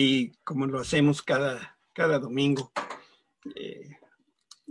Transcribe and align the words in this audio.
Y 0.00 0.30
como 0.44 0.64
lo 0.66 0.78
hacemos 0.78 1.22
cada, 1.22 1.76
cada 1.92 2.20
domingo, 2.20 2.70
eh, 3.56 3.96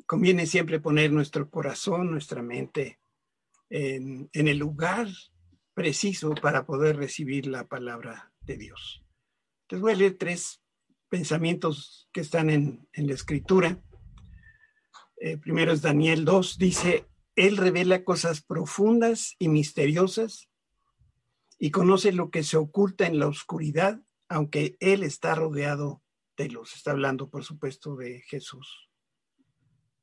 conviene 0.05 0.45
siempre 0.45 0.79
poner 0.79 1.11
nuestro 1.11 1.49
corazón, 1.49 2.09
nuestra 2.09 2.41
mente 2.41 3.01
en, 3.69 4.29
el 4.31 4.57
lugar 4.57 5.09
preciso 5.73 6.33
para 6.33 6.65
poder 6.65 6.95
recibir 6.95 7.45
la 7.45 7.67
palabra 7.67 8.31
de 8.39 8.55
Dios. 8.55 9.03
Les 9.67 9.81
voy 9.81 9.91
a 9.91 9.95
leer 9.97 10.15
tres 10.17 10.61
pensamientos 11.09 12.07
que 12.13 12.21
están 12.21 12.49
en, 12.49 12.87
la 12.93 13.13
escritura. 13.13 13.83
Eh, 15.17 15.35
primero 15.35 15.73
es 15.73 15.81
Daniel 15.81 16.23
2, 16.23 16.57
dice, 16.57 17.05
Él 17.35 17.57
revela 17.57 18.05
cosas 18.05 18.39
profundas 18.39 19.35
y 19.39 19.49
misteriosas 19.49 20.47
y 21.59 21.71
conoce 21.71 22.13
lo 22.13 22.29
que 22.29 22.43
se 22.43 22.55
oculta 22.55 23.07
en 23.07 23.19
la 23.19 23.27
oscuridad, 23.27 23.99
aunque 24.29 24.77
Él 24.79 25.03
está 25.03 25.35
rodeado 25.35 26.01
de 26.37 26.49
luz. 26.49 26.75
Está 26.75 26.91
hablando, 26.91 27.29
por 27.29 27.43
supuesto, 27.43 27.95
de 27.95 28.21
Jesús. 28.21 28.89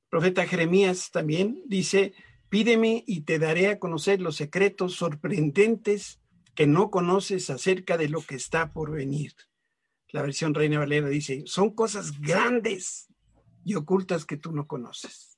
profeta 0.09 0.46
Jeremías 0.46 1.10
también 1.10 1.62
dice, 1.66 2.15
Pídeme 2.55 3.02
y 3.06 3.23
te 3.23 3.41
daré 3.41 3.66
a 3.66 3.80
conocer 3.80 4.20
los 4.20 4.37
secretos 4.37 4.95
sorprendentes 4.95 6.20
que 6.55 6.68
no 6.68 6.88
conoces 6.92 7.51
acerca 7.51 7.96
de 7.96 8.09
lo 8.09 8.23
que 8.23 8.37
está 8.37 8.73
por 8.73 8.92
venir. 8.92 9.34
La 10.10 10.23
versión 10.23 10.54
Reina 10.54 10.79
Valera 10.79 11.09
dice, 11.09 11.43
son 11.46 11.74
cosas 11.74 12.20
grandes 12.20 13.09
y 13.65 13.74
ocultas 13.74 14.24
que 14.24 14.37
tú 14.37 14.52
no 14.52 14.68
conoces. 14.68 15.37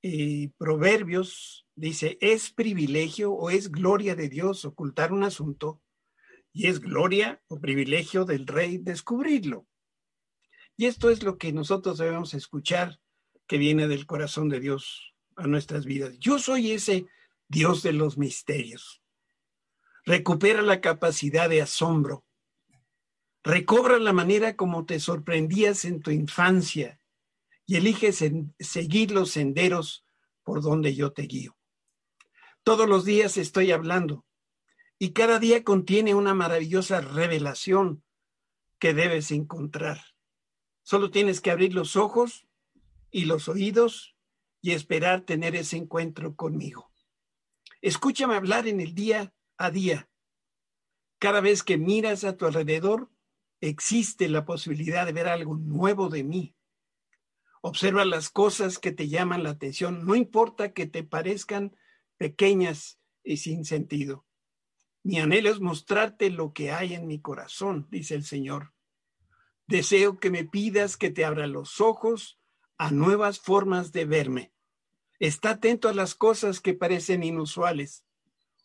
Y 0.00 0.48
Proverbios 0.56 1.66
dice, 1.74 2.16
es 2.22 2.50
privilegio 2.50 3.32
o 3.32 3.50
es 3.50 3.70
gloria 3.70 4.14
de 4.14 4.30
Dios 4.30 4.64
ocultar 4.64 5.12
un 5.12 5.22
asunto 5.22 5.82
y 6.54 6.68
es 6.68 6.80
gloria 6.80 7.42
o 7.48 7.60
privilegio 7.60 8.24
del 8.24 8.46
rey 8.46 8.78
descubrirlo. 8.78 9.66
Y 10.76 10.86
esto 10.86 11.10
es 11.10 11.22
lo 11.22 11.36
que 11.36 11.52
nosotros 11.52 11.98
debemos 11.98 12.32
escuchar 12.32 13.00
que 13.46 13.58
viene 13.58 13.88
del 13.88 14.06
corazón 14.06 14.48
de 14.48 14.60
Dios 14.60 15.14
a 15.36 15.48
nuestras 15.48 15.84
vidas. 15.84 16.16
Yo 16.20 16.38
soy 16.38 16.70
ese 16.70 17.06
Dios 17.48 17.82
de 17.82 17.92
los 17.92 18.16
misterios. 18.16 19.02
Recupera 20.06 20.62
la 20.62 20.80
capacidad 20.80 21.48
de 21.48 21.60
asombro. 21.60 22.24
Recobra 23.42 23.98
la 23.98 24.12
manera 24.12 24.54
como 24.54 24.86
te 24.86 25.00
sorprendías 25.00 25.84
en 25.84 26.00
tu 26.00 26.12
infancia 26.12 27.00
y 27.66 27.76
eliges 27.76 28.24
seguir 28.60 29.10
los 29.10 29.32
senderos 29.32 30.06
por 30.44 30.62
donde 30.62 30.94
yo 30.94 31.12
te 31.12 31.22
guío. 31.22 31.56
Todos 32.62 32.88
los 32.88 33.04
días 33.04 33.36
estoy 33.38 33.72
hablando 33.72 34.23
y 35.04 35.10
cada 35.10 35.38
día 35.38 35.64
contiene 35.64 36.14
una 36.14 36.32
maravillosa 36.32 37.02
revelación 37.02 38.02
que 38.78 38.94
debes 38.94 39.32
encontrar. 39.32 40.00
Solo 40.82 41.10
tienes 41.10 41.42
que 41.42 41.50
abrir 41.50 41.74
los 41.74 41.94
ojos 41.94 42.46
y 43.10 43.26
los 43.26 43.50
oídos 43.50 44.16
y 44.62 44.70
esperar 44.70 45.20
tener 45.20 45.56
ese 45.56 45.76
encuentro 45.76 46.34
conmigo. 46.36 46.90
Escúchame 47.82 48.34
hablar 48.34 48.66
en 48.66 48.80
el 48.80 48.94
día 48.94 49.34
a 49.58 49.70
día. 49.70 50.08
Cada 51.18 51.42
vez 51.42 51.62
que 51.62 51.76
miras 51.76 52.24
a 52.24 52.38
tu 52.38 52.46
alrededor, 52.46 53.10
existe 53.60 54.26
la 54.30 54.46
posibilidad 54.46 55.04
de 55.04 55.12
ver 55.12 55.28
algo 55.28 55.54
nuevo 55.54 56.08
de 56.08 56.24
mí. 56.24 56.56
Observa 57.60 58.06
las 58.06 58.30
cosas 58.30 58.78
que 58.78 58.90
te 58.90 59.08
llaman 59.08 59.42
la 59.42 59.50
atención, 59.50 60.06
no 60.06 60.14
importa 60.14 60.72
que 60.72 60.86
te 60.86 61.04
parezcan 61.04 61.76
pequeñas 62.16 62.98
y 63.22 63.36
sin 63.36 63.66
sentido. 63.66 64.24
Mi 65.04 65.18
anhelo 65.18 65.50
es 65.50 65.60
mostrarte 65.60 66.30
lo 66.30 66.54
que 66.54 66.72
hay 66.72 66.94
en 66.94 67.06
mi 67.06 67.20
corazón, 67.20 67.86
dice 67.90 68.14
el 68.14 68.24
Señor. 68.24 68.72
Deseo 69.66 70.18
que 70.18 70.30
me 70.30 70.44
pidas 70.44 70.96
que 70.96 71.10
te 71.10 71.26
abra 71.26 71.46
los 71.46 71.82
ojos 71.82 72.40
a 72.78 72.90
nuevas 72.90 73.38
formas 73.38 73.92
de 73.92 74.06
verme. 74.06 74.52
Está 75.20 75.50
atento 75.50 75.90
a 75.90 75.94
las 75.94 76.14
cosas 76.14 76.60
que 76.60 76.72
parecen 76.72 77.22
inusuales. 77.22 78.04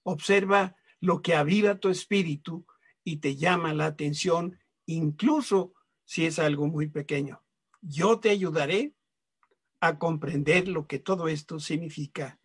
Observa 0.03 0.77
lo 1.01 1.21
que 1.21 1.35
aviva 1.35 1.79
tu 1.79 1.89
espíritu 1.89 2.65
y 3.03 3.17
te 3.17 3.35
llama 3.35 3.73
la 3.73 3.85
atención, 3.85 4.59
incluso 4.85 5.73
si 6.05 6.25
es 6.25 6.39
algo 6.39 6.67
muy 6.67 6.87
pequeño. 6.87 7.43
Yo 7.81 8.19
te 8.19 8.29
ayudaré 8.29 8.93
a 9.81 9.97
comprender 9.97 10.69
lo 10.69 10.87
que 10.87 10.99
todo 10.99 11.27
esto 11.27 11.59
significa 11.59 12.39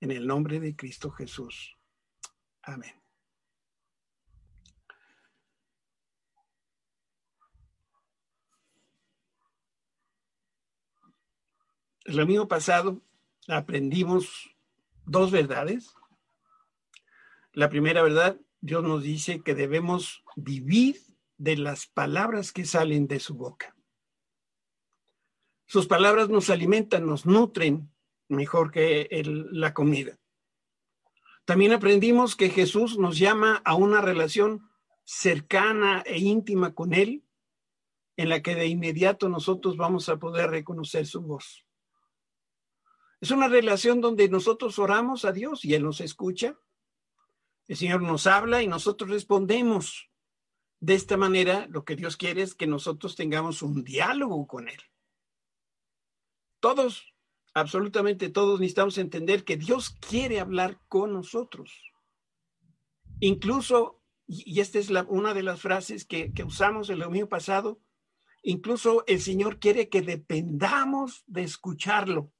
en 0.00 0.10
el 0.10 0.26
nombre 0.26 0.60
de 0.60 0.76
Cristo 0.76 1.10
Jesús. 1.10 1.78
Amén. 2.62 3.01
El 12.04 12.16
domingo 12.16 12.48
pasado 12.48 13.00
aprendimos 13.46 14.50
dos 15.04 15.30
verdades. 15.30 15.94
La 17.52 17.68
primera 17.68 18.02
verdad, 18.02 18.40
Dios 18.60 18.82
nos 18.82 19.02
dice 19.02 19.42
que 19.42 19.54
debemos 19.54 20.24
vivir 20.34 20.96
de 21.38 21.56
las 21.56 21.86
palabras 21.86 22.52
que 22.52 22.64
salen 22.64 23.06
de 23.06 23.20
su 23.20 23.34
boca. 23.34 23.76
Sus 25.66 25.86
palabras 25.86 26.28
nos 26.28 26.50
alimentan, 26.50 27.06
nos 27.06 27.24
nutren 27.24 27.90
mejor 28.28 28.72
que 28.72 29.08
la 29.52 29.72
comida. 29.72 30.18
También 31.44 31.72
aprendimos 31.72 32.36
que 32.36 32.50
Jesús 32.50 32.98
nos 32.98 33.18
llama 33.18 33.62
a 33.64 33.74
una 33.74 34.00
relación 34.00 34.68
cercana 35.04 36.02
e 36.04 36.18
íntima 36.18 36.74
con 36.74 36.94
Él, 36.94 37.24
en 38.16 38.28
la 38.28 38.42
que 38.42 38.54
de 38.54 38.66
inmediato 38.66 39.28
nosotros 39.28 39.76
vamos 39.76 40.08
a 40.08 40.18
poder 40.18 40.50
reconocer 40.50 41.06
su 41.06 41.22
voz. 41.22 41.64
Es 43.22 43.30
una 43.30 43.46
relación 43.46 44.00
donde 44.00 44.28
nosotros 44.28 44.80
oramos 44.80 45.24
a 45.24 45.30
Dios 45.30 45.64
y 45.64 45.74
Él 45.74 45.84
nos 45.84 46.00
escucha. 46.00 46.58
El 47.68 47.76
Señor 47.76 48.02
nos 48.02 48.26
habla 48.26 48.64
y 48.64 48.66
nosotros 48.66 49.10
respondemos. 49.10 50.10
De 50.80 50.94
esta 50.94 51.16
manera, 51.16 51.68
lo 51.68 51.84
que 51.84 51.94
Dios 51.94 52.16
quiere 52.16 52.42
es 52.42 52.56
que 52.56 52.66
nosotros 52.66 53.14
tengamos 53.14 53.62
un 53.62 53.84
diálogo 53.84 54.48
con 54.48 54.68
Él. 54.68 54.80
Todos, 56.58 57.14
absolutamente 57.54 58.28
todos, 58.28 58.58
necesitamos 58.58 58.98
entender 58.98 59.44
que 59.44 59.56
Dios 59.56 59.90
quiere 59.90 60.40
hablar 60.40 60.80
con 60.88 61.12
nosotros. 61.12 61.80
Incluso, 63.20 64.02
y 64.26 64.58
esta 64.58 64.80
es 64.80 64.90
una 65.06 65.32
de 65.32 65.44
las 65.44 65.60
frases 65.60 66.04
que, 66.04 66.32
que 66.32 66.42
usamos 66.42 66.90
el 66.90 66.98
domingo 66.98 67.28
pasado, 67.28 67.78
incluso 68.42 69.04
el 69.06 69.20
Señor 69.20 69.60
quiere 69.60 69.88
que 69.88 70.02
dependamos 70.02 71.22
de 71.28 71.44
escucharlo. 71.44 72.32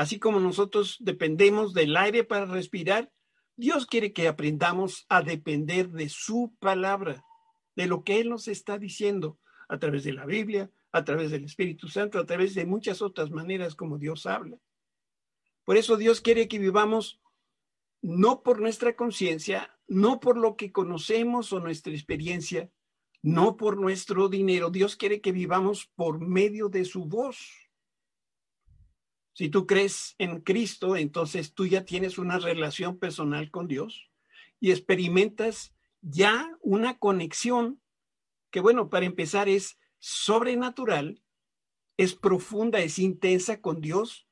Así 0.00 0.18
como 0.18 0.40
nosotros 0.40 0.96
dependemos 1.00 1.74
del 1.74 1.94
aire 1.94 2.24
para 2.24 2.46
respirar, 2.46 3.12
Dios 3.54 3.84
quiere 3.84 4.14
que 4.14 4.28
aprendamos 4.28 5.04
a 5.10 5.20
depender 5.20 5.90
de 5.90 6.08
su 6.08 6.56
palabra, 6.58 7.22
de 7.76 7.86
lo 7.86 8.02
que 8.02 8.18
Él 8.18 8.30
nos 8.30 8.48
está 8.48 8.78
diciendo 8.78 9.38
a 9.68 9.78
través 9.78 10.02
de 10.04 10.14
la 10.14 10.24
Biblia, 10.24 10.70
a 10.90 11.04
través 11.04 11.30
del 11.30 11.44
Espíritu 11.44 11.88
Santo, 11.88 12.18
a 12.18 12.24
través 12.24 12.54
de 12.54 12.64
muchas 12.64 13.02
otras 13.02 13.30
maneras 13.30 13.74
como 13.74 13.98
Dios 13.98 14.24
habla. 14.24 14.56
Por 15.66 15.76
eso 15.76 15.98
Dios 15.98 16.22
quiere 16.22 16.48
que 16.48 16.58
vivamos 16.58 17.20
no 18.00 18.42
por 18.42 18.58
nuestra 18.58 18.96
conciencia, 18.96 19.78
no 19.86 20.18
por 20.18 20.38
lo 20.38 20.56
que 20.56 20.72
conocemos 20.72 21.52
o 21.52 21.60
nuestra 21.60 21.92
experiencia, 21.92 22.70
no 23.20 23.58
por 23.58 23.76
nuestro 23.78 24.30
dinero. 24.30 24.70
Dios 24.70 24.96
quiere 24.96 25.20
que 25.20 25.32
vivamos 25.32 25.90
por 25.94 26.20
medio 26.26 26.70
de 26.70 26.86
su 26.86 27.04
voz. 27.04 27.69
Si 29.32 29.48
tú 29.48 29.66
crees 29.66 30.14
en 30.18 30.40
Cristo, 30.40 30.96
entonces 30.96 31.54
tú 31.54 31.66
ya 31.66 31.84
tienes 31.84 32.18
una 32.18 32.38
relación 32.38 32.98
personal 32.98 33.50
con 33.50 33.68
Dios 33.68 34.10
y 34.58 34.70
experimentas 34.70 35.74
ya 36.02 36.56
una 36.60 36.98
conexión 36.98 37.80
que, 38.50 38.60
bueno, 38.60 38.90
para 38.90 39.06
empezar 39.06 39.48
es 39.48 39.78
sobrenatural, 39.98 41.22
es 41.96 42.14
profunda, 42.14 42.80
es 42.80 42.98
intensa 42.98 43.60
con 43.60 43.80
Dios, 43.80 44.26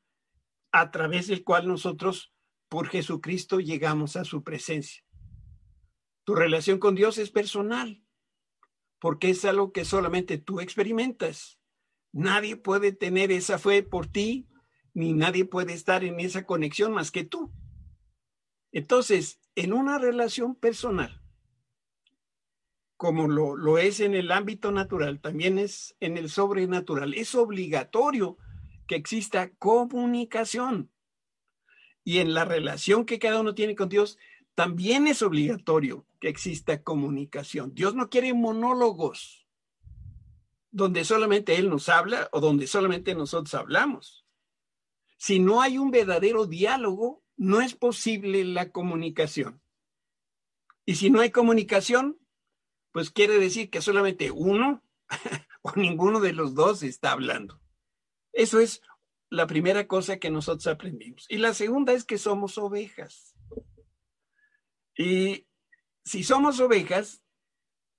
a 0.73 0.91
través 0.91 1.27
del 1.29 1.45
cual 1.45 1.69
nosotros, 1.69 2.33
por 2.69 2.89
Jesucristo, 2.89 3.61
llegamos 3.61 4.17
a 4.17 4.25
su 4.25 4.43
presencia. 4.43 5.05
Tu 6.25 6.35
relación 6.35 6.79
con 6.79 6.95
Dios 6.95 7.17
es 7.19 7.31
personal, 7.31 8.03
porque 8.99 9.31
es 9.31 9.45
algo 9.45 9.73
que 9.73 9.85
solamente 9.85 10.39
tú 10.39 10.61
experimentas. 10.61 11.59
Nadie 12.12 12.56
puede 12.56 12.93
tener 12.93 13.31
esa 13.31 13.59
fe 13.59 13.83
por 13.83 14.06
ti 14.06 14.49
ni 14.99 15.12
nadie 15.12 15.45
puede 15.45 15.75
estar 15.75 16.03
en 16.03 16.19
esa 16.19 16.45
conexión 16.45 16.93
más 16.93 17.12
que 17.12 17.25
tú. 17.25 17.53
Entonces, 18.73 19.41
en 19.55 19.73
una 19.73 19.97
relación 19.97 20.56
personal, 20.56 21.23
como 22.97 23.29
lo, 23.29 23.56
lo, 23.56 23.79
es 23.79 24.00
en 24.00 24.17
el 24.17 24.33
ámbito 24.33 24.73
natural, 24.73 25.21
también 25.21 25.59
es 25.61 25.95
en 26.00 26.17
el 26.17 26.29
sobrenatural. 26.29 27.15
Es 27.15 27.37
obligatorio 27.37 28.39
que 28.89 28.97
exista 28.97 29.50
comunicación. 29.50 30.91
Y 32.03 32.19
en 32.19 32.35
la 32.35 32.45
relación 32.45 33.05
que 33.05 33.21
cada 33.21 33.41
uno 33.41 33.55
tiene 33.55 33.77
con 33.77 33.89
Dios, 33.89 34.19
también 34.56 35.06
es 35.06 35.23
obligatorio 35.23 36.06
que 36.19 36.29
exista 36.29 36.83
comunicación. 36.83 37.73
Dios 37.73 37.95
no 37.95 38.11
quiere 38.11 38.35
monólogos 38.35 39.47
donde 40.73 41.05
solamente 41.05 41.55
Él 41.55 41.71
nos 41.71 41.89
habla 41.89 42.29
o 42.33 42.41
donde 42.41 42.67
solamente 42.67 43.15
nosotros 43.15 43.55
hablamos. 43.55 44.25
Si 45.19 45.41
no 45.41 45.61
hay 45.61 45.79
un 45.79 45.91
verdadero 45.91 46.47
diálogo, 46.47 47.23
no 47.37 47.61
es 47.61 47.75
posible 47.75 48.44
la 48.44 48.70
comunicación. 48.70 49.61
Y 50.87 50.94
si 50.94 51.11
no 51.11 51.20
hay 51.20 51.31
comunicación, 51.31 52.19
pues 52.93 53.11
quiere 53.11 53.38
decir 53.38 53.69
que 53.69 53.82
solamente 53.82 54.31
uno 54.31 54.82
o 55.62 55.73
ninguno 55.76 56.20
de 56.20 56.32
los 56.32 56.55
dos 56.55 56.82
está 56.82 57.12
hablando. 57.12 57.61
Eso 58.32 58.61
es 58.61 58.81
la 59.29 59.47
primera 59.47 59.87
cosa 59.87 60.19
que 60.19 60.31
nosotros 60.31 60.67
aprendimos. 60.69 61.26
Y 61.29 61.38
la 61.38 61.53
segunda 61.53 61.93
es 61.93 62.05
que 62.05 62.17
somos 62.17 62.56
ovejas. 62.56 63.35
Y 64.97 65.47
si 66.05 66.23
somos 66.25 66.61
ovejas, 66.61 67.23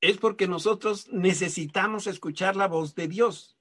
es 0.01 0.17
porque 0.17 0.47
nosotros 0.47 1.09
necesitamos 1.11 2.07
escuchar 2.07 2.55
la 2.55 2.67
voz 2.67 2.95
de 2.95 3.07
Dios. 3.07 3.58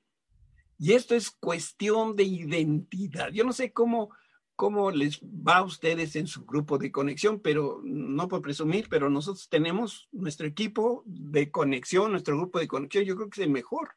Y 0.78 0.92
esto 0.92 1.14
es 1.14 1.30
cuestión 1.30 2.14
de 2.14 2.22
identidad. 2.22 3.30
Yo 3.32 3.44
no 3.44 3.52
sé 3.52 3.72
cómo, 3.72 4.10
cómo 4.54 4.92
les 4.92 5.20
va 5.20 5.56
a 5.56 5.64
ustedes 5.64 6.14
en 6.14 6.28
su 6.28 6.44
grupo 6.46 6.78
de 6.78 6.92
conexión, 6.92 7.40
pero 7.40 7.80
no 7.84 8.28
por 8.28 8.42
presumir, 8.42 8.88
pero 8.88 9.10
nosotros 9.10 9.48
tenemos 9.48 10.08
nuestro 10.12 10.46
equipo 10.46 11.02
de 11.04 11.50
conexión, 11.50 12.12
nuestro 12.12 12.36
grupo 12.36 12.60
de 12.60 12.68
conexión, 12.68 13.04
yo 13.04 13.16
creo 13.16 13.28
que 13.28 13.40
es 13.40 13.46
el 13.46 13.52
mejor. 13.52 13.96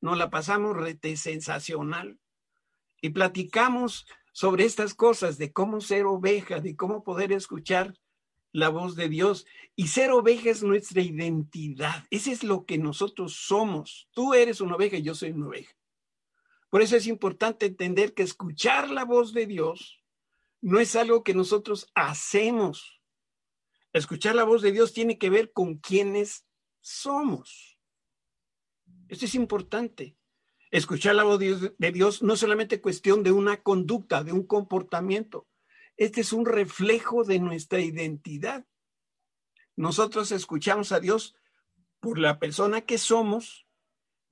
Nos 0.00 0.18
la 0.18 0.28
pasamos 0.28 0.76
rete 0.76 1.16
sensacional 1.16 2.18
y 3.00 3.10
platicamos 3.10 4.06
sobre 4.32 4.64
estas 4.64 4.94
cosas 4.94 5.38
de 5.38 5.52
cómo 5.52 5.80
ser 5.80 6.06
oveja, 6.06 6.60
de 6.60 6.74
cómo 6.74 7.04
poder 7.04 7.30
escuchar 7.30 7.94
la 8.50 8.68
voz 8.68 8.96
de 8.96 9.08
Dios. 9.08 9.46
Y 9.76 9.88
ser 9.88 10.10
oveja 10.10 10.50
es 10.50 10.64
nuestra 10.64 11.02
identidad. 11.02 12.04
Ese 12.10 12.32
es 12.32 12.42
lo 12.42 12.64
que 12.64 12.78
nosotros 12.78 13.34
somos. 13.34 14.08
Tú 14.12 14.34
eres 14.34 14.60
una 14.60 14.74
oveja 14.74 14.96
y 14.96 15.02
yo 15.02 15.14
soy 15.14 15.30
una 15.30 15.46
oveja. 15.46 15.72
Por 16.72 16.80
eso 16.80 16.96
es 16.96 17.06
importante 17.06 17.66
entender 17.66 18.14
que 18.14 18.22
escuchar 18.22 18.88
la 18.88 19.04
voz 19.04 19.34
de 19.34 19.44
Dios 19.44 20.02
no 20.62 20.80
es 20.80 20.96
algo 20.96 21.22
que 21.22 21.34
nosotros 21.34 21.90
hacemos. 21.94 23.02
Escuchar 23.92 24.34
la 24.34 24.44
voz 24.44 24.62
de 24.62 24.72
Dios 24.72 24.94
tiene 24.94 25.18
que 25.18 25.28
ver 25.28 25.52
con 25.52 25.74
quiénes 25.76 26.46
somos. 26.80 27.78
Esto 29.08 29.26
es 29.26 29.34
importante. 29.34 30.16
Escuchar 30.70 31.14
la 31.14 31.24
voz 31.24 31.40
de 31.40 31.92
Dios 31.92 32.22
no 32.22 32.32
es 32.32 32.40
solamente 32.40 32.80
cuestión 32.80 33.22
de 33.22 33.32
una 33.32 33.62
conducta, 33.62 34.24
de 34.24 34.32
un 34.32 34.46
comportamiento. 34.46 35.46
Este 35.98 36.22
es 36.22 36.32
un 36.32 36.46
reflejo 36.46 37.22
de 37.22 37.38
nuestra 37.38 37.80
identidad. 37.80 38.64
Nosotros 39.76 40.32
escuchamos 40.32 40.90
a 40.90 41.00
Dios 41.00 41.36
por 42.00 42.18
la 42.18 42.38
persona 42.38 42.80
que 42.80 42.96
somos 42.96 43.66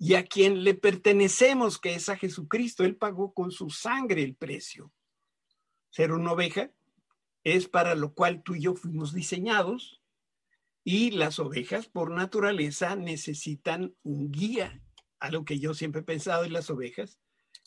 y 0.02 0.14
a 0.14 0.25
quien 0.25 0.64
le 0.64 0.73
pertenecemos, 0.73 1.79
que 1.79 1.94
es 1.94 2.08
a 2.08 2.17
Jesucristo. 2.17 2.85
Él 2.85 2.97
pagó 2.97 3.35
con 3.35 3.50
su 3.50 3.69
sangre 3.69 4.23
el 4.23 4.35
precio. 4.35 4.94
Ser 5.91 6.12
una 6.12 6.32
oveja 6.32 6.70
es 7.44 7.69
para 7.69 7.94
lo 7.94 8.14
cual 8.14 8.43
tú 8.43 8.55
y 8.55 8.62
yo 8.62 8.75
fuimos 8.75 9.12
diseñados 9.12 10.00
y 10.85 11.11
las 11.11 11.38
ovejas 11.38 11.87
por 11.87 12.12
naturaleza 12.12 12.97
necesitan 12.97 13.94
un 14.02 14.32
guía. 14.32 14.82
Algo 15.19 15.44
que 15.44 15.58
yo 15.58 15.75
siempre 15.75 16.00
he 16.00 16.05
pensado 16.05 16.44
en 16.44 16.55
las 16.55 16.70
ovejas, 16.70 17.20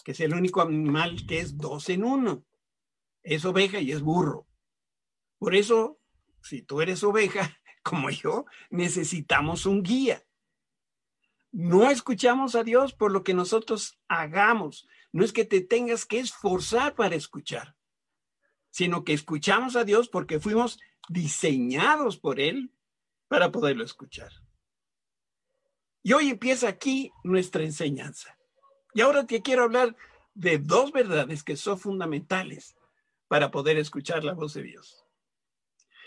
que 0.03 0.13
es 0.13 0.19
el 0.19 0.33
único 0.33 0.63
animal 0.63 1.27
que 1.27 1.39
es 1.39 1.56
dos 1.59 1.88
en 1.89 2.03
uno. 2.03 2.44
Es 3.21 3.45
oveja 3.45 3.79
y 3.79 3.91
es 3.91 4.01
burro. 4.01 4.47
Por 5.38 5.53
eso, 5.53 6.00
si 6.41 6.63
tú 6.63 6.81
eres 6.81 7.03
oveja, 7.03 7.59
como 7.83 8.09
yo, 8.09 8.45
necesitamos 8.71 9.68
un 9.68 9.83
guía. 9.83 10.25
No 11.53 11.91
escuchamos 11.91 12.55
a 12.55 12.63
Dios 12.63 12.94
por 12.94 13.11
lo 13.11 13.23
que 13.23 13.35
nosotros 13.35 14.00
hagamos. 14.07 14.88
No 15.11 15.23
es 15.23 15.31
que 15.31 15.45
te 15.45 15.61
tengas 15.61 16.03
que 16.03 16.19
esforzar 16.19 16.95
para 16.95 17.15
escuchar, 17.15 17.75
sino 18.71 19.03
que 19.03 19.13
escuchamos 19.13 19.75
a 19.75 19.83
Dios 19.83 20.09
porque 20.09 20.39
fuimos 20.39 20.79
diseñados 21.07 22.17
por 22.17 22.39
Él 22.39 22.73
para 23.27 23.51
poderlo 23.51 23.83
escuchar. 23.83 24.31
Y 26.01 26.13
hoy 26.13 26.31
empieza 26.31 26.67
aquí 26.67 27.11
nuestra 27.23 27.63
enseñanza. 27.63 28.35
Y 28.95 29.01
ahora 29.01 29.27
te 29.27 29.44
quiero 29.44 29.63
hablar 29.63 29.95
de 30.33 30.57
dos 30.57 30.91
verdades 30.91 31.44
que 31.44 31.55
son 31.55 31.77
fundamentales 31.77 32.75
para 33.27 33.51
poder 33.51 33.77
escuchar 33.77 34.23
la 34.23 34.33
voz 34.33 34.55
de 34.55 34.63
Dios. 34.63 35.05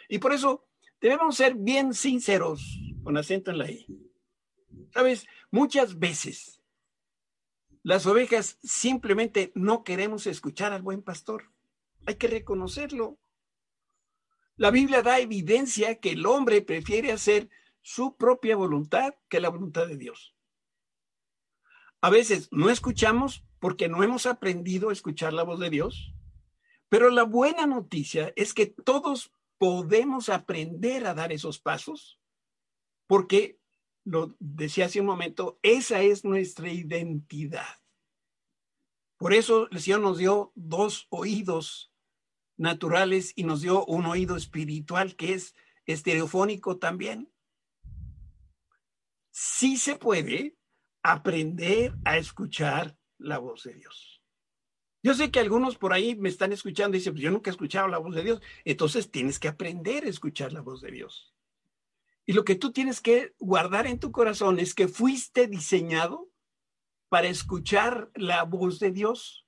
Y 0.08 0.18
por 0.18 0.32
eso 0.32 0.66
debemos 1.00 1.36
ser 1.36 1.54
bien 1.54 1.94
sinceros, 1.94 2.80
con 3.04 3.16
acento 3.16 3.52
en 3.52 3.58
la 3.58 3.70
I. 3.70 4.05
Sabes, 4.96 5.26
muchas 5.50 5.98
veces 5.98 6.62
las 7.82 8.06
ovejas 8.06 8.58
simplemente 8.62 9.52
no 9.54 9.84
queremos 9.84 10.26
escuchar 10.26 10.72
al 10.72 10.80
buen 10.80 11.02
pastor. 11.02 11.52
Hay 12.06 12.14
que 12.14 12.28
reconocerlo. 12.28 13.18
La 14.56 14.70
Biblia 14.70 15.02
da 15.02 15.18
evidencia 15.18 16.00
que 16.00 16.12
el 16.12 16.24
hombre 16.24 16.62
prefiere 16.62 17.12
hacer 17.12 17.50
su 17.82 18.16
propia 18.16 18.56
voluntad 18.56 19.12
que 19.28 19.38
la 19.38 19.50
voluntad 19.50 19.86
de 19.86 19.98
Dios. 19.98 20.34
A 22.00 22.08
veces 22.08 22.48
no 22.50 22.70
escuchamos 22.70 23.44
porque 23.60 23.90
no 23.90 24.02
hemos 24.02 24.24
aprendido 24.24 24.88
a 24.88 24.94
escuchar 24.94 25.34
la 25.34 25.42
voz 25.42 25.60
de 25.60 25.68
Dios, 25.68 26.14
pero 26.88 27.10
la 27.10 27.24
buena 27.24 27.66
noticia 27.66 28.32
es 28.34 28.54
que 28.54 28.64
todos 28.64 29.30
podemos 29.58 30.30
aprender 30.30 31.06
a 31.06 31.12
dar 31.12 31.32
esos 31.32 31.58
pasos 31.58 32.18
porque 33.06 33.60
lo 34.06 34.36
decía 34.38 34.86
hace 34.86 35.00
un 35.00 35.06
momento, 35.06 35.58
esa 35.62 36.00
es 36.00 36.24
nuestra 36.24 36.72
identidad. 36.72 37.82
Por 39.16 39.34
eso 39.34 39.68
el 39.70 39.80
Señor 39.80 40.00
nos 40.00 40.18
dio 40.18 40.52
dos 40.54 41.08
oídos 41.10 41.92
naturales 42.56 43.32
y 43.34 43.42
nos 43.42 43.62
dio 43.62 43.84
un 43.84 44.06
oído 44.06 44.36
espiritual 44.36 45.16
que 45.16 45.34
es 45.34 45.56
estereofónico 45.86 46.78
también. 46.78 47.32
Sí 49.32 49.76
se 49.76 49.96
puede 49.96 50.56
aprender 51.02 51.94
a 52.04 52.16
escuchar 52.16 52.96
la 53.18 53.38
voz 53.38 53.64
de 53.64 53.74
Dios. 53.74 54.22
Yo 55.02 55.14
sé 55.14 55.32
que 55.32 55.40
algunos 55.40 55.78
por 55.78 55.92
ahí 55.92 56.14
me 56.14 56.28
están 56.28 56.52
escuchando 56.52 56.96
y 56.96 57.00
dicen, 57.00 57.12
pues 57.12 57.22
yo 57.22 57.30
nunca 57.32 57.50
he 57.50 57.52
escuchado 57.52 57.88
la 57.88 57.98
voz 57.98 58.14
de 58.14 58.22
Dios. 58.22 58.40
Entonces 58.64 59.10
tienes 59.10 59.40
que 59.40 59.48
aprender 59.48 60.04
a 60.04 60.08
escuchar 60.08 60.52
la 60.52 60.60
voz 60.60 60.80
de 60.80 60.92
Dios. 60.92 61.35
Y 62.26 62.32
lo 62.32 62.44
que 62.44 62.56
tú 62.56 62.72
tienes 62.72 63.00
que 63.00 63.34
guardar 63.38 63.86
en 63.86 64.00
tu 64.00 64.10
corazón 64.10 64.58
es 64.58 64.74
que 64.74 64.88
fuiste 64.88 65.46
diseñado 65.46 66.28
para 67.08 67.28
escuchar 67.28 68.10
la 68.14 68.42
voz 68.42 68.80
de 68.80 68.90
Dios. 68.90 69.46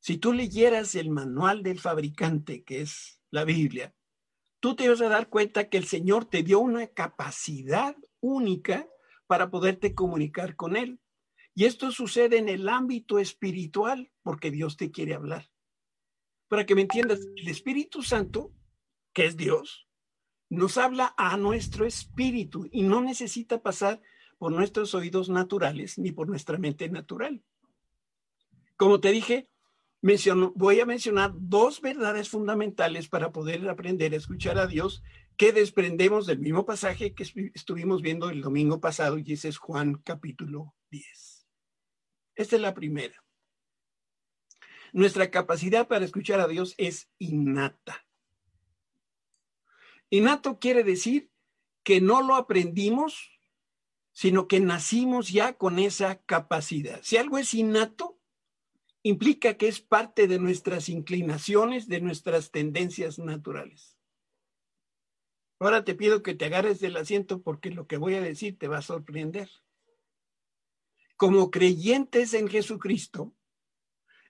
Si 0.00 0.16
tú 0.16 0.32
leyeras 0.32 0.94
el 0.94 1.10
manual 1.10 1.62
del 1.62 1.78
fabricante, 1.78 2.64
que 2.64 2.80
es 2.80 3.20
la 3.30 3.44
Biblia, 3.44 3.94
tú 4.58 4.74
te 4.74 4.88
vas 4.88 5.02
a 5.02 5.10
dar 5.10 5.28
cuenta 5.28 5.68
que 5.68 5.76
el 5.76 5.84
Señor 5.84 6.24
te 6.24 6.42
dio 6.42 6.60
una 6.60 6.86
capacidad 6.86 7.94
única 8.20 8.88
para 9.26 9.50
poderte 9.50 9.94
comunicar 9.94 10.56
con 10.56 10.76
Él. 10.76 11.00
Y 11.54 11.66
esto 11.66 11.90
sucede 11.90 12.38
en 12.38 12.48
el 12.48 12.70
ámbito 12.70 13.18
espiritual 13.18 14.10
porque 14.22 14.50
Dios 14.50 14.78
te 14.78 14.90
quiere 14.90 15.14
hablar. 15.14 15.50
Para 16.48 16.64
que 16.64 16.74
me 16.74 16.82
entiendas, 16.82 17.20
el 17.36 17.48
Espíritu 17.48 18.02
Santo, 18.02 18.52
que 19.12 19.26
es 19.26 19.36
Dios, 19.36 19.83
nos 20.54 20.78
habla 20.78 21.14
a 21.16 21.36
nuestro 21.36 21.86
espíritu 21.86 22.68
y 22.70 22.82
no 22.82 23.00
necesita 23.00 23.62
pasar 23.62 24.00
por 24.38 24.52
nuestros 24.52 24.94
oídos 24.94 25.28
naturales 25.28 25.98
ni 25.98 26.12
por 26.12 26.28
nuestra 26.28 26.58
mente 26.58 26.88
natural. 26.88 27.42
Como 28.76 29.00
te 29.00 29.12
dije, 29.12 29.48
voy 30.54 30.80
a 30.80 30.86
mencionar 30.86 31.32
dos 31.34 31.80
verdades 31.80 32.28
fundamentales 32.28 33.08
para 33.08 33.32
poder 33.32 33.68
aprender 33.68 34.12
a 34.12 34.16
escuchar 34.16 34.58
a 34.58 34.66
Dios 34.66 35.02
que 35.36 35.52
desprendemos 35.52 36.26
del 36.26 36.38
mismo 36.38 36.64
pasaje 36.64 37.14
que 37.14 37.24
estuvimos 37.54 38.02
viendo 38.02 38.28
el 38.30 38.40
domingo 38.40 38.80
pasado 38.80 39.18
y 39.18 39.32
ese 39.32 39.48
es 39.48 39.58
Juan 39.58 39.94
capítulo 40.04 40.74
10. 40.90 41.46
Esta 42.36 42.56
es 42.56 42.62
la 42.62 42.74
primera. 42.74 43.24
Nuestra 44.92 45.30
capacidad 45.30 45.88
para 45.88 46.04
escuchar 46.04 46.40
a 46.40 46.46
Dios 46.46 46.74
es 46.78 47.10
innata. 47.18 48.03
Innato 50.14 50.60
quiere 50.60 50.84
decir 50.84 51.28
que 51.82 52.00
no 52.00 52.22
lo 52.22 52.36
aprendimos, 52.36 53.32
sino 54.12 54.46
que 54.46 54.60
nacimos 54.60 55.30
ya 55.30 55.54
con 55.54 55.80
esa 55.80 56.22
capacidad. 56.22 57.00
Si 57.02 57.16
algo 57.16 57.36
es 57.36 57.52
innato, 57.52 58.20
implica 59.02 59.56
que 59.56 59.66
es 59.66 59.80
parte 59.80 60.28
de 60.28 60.38
nuestras 60.38 60.88
inclinaciones, 60.88 61.88
de 61.88 62.00
nuestras 62.00 62.52
tendencias 62.52 63.18
naturales. 63.18 63.98
Ahora 65.58 65.84
te 65.84 65.96
pido 65.96 66.22
que 66.22 66.36
te 66.36 66.44
agarres 66.44 66.78
del 66.78 66.96
asiento 66.96 67.42
porque 67.42 67.72
lo 67.72 67.88
que 67.88 67.96
voy 67.96 68.14
a 68.14 68.20
decir 68.20 68.56
te 68.56 68.68
va 68.68 68.78
a 68.78 68.82
sorprender. 68.82 69.50
Como 71.16 71.50
creyentes 71.50 72.34
en 72.34 72.46
Jesucristo, 72.46 73.34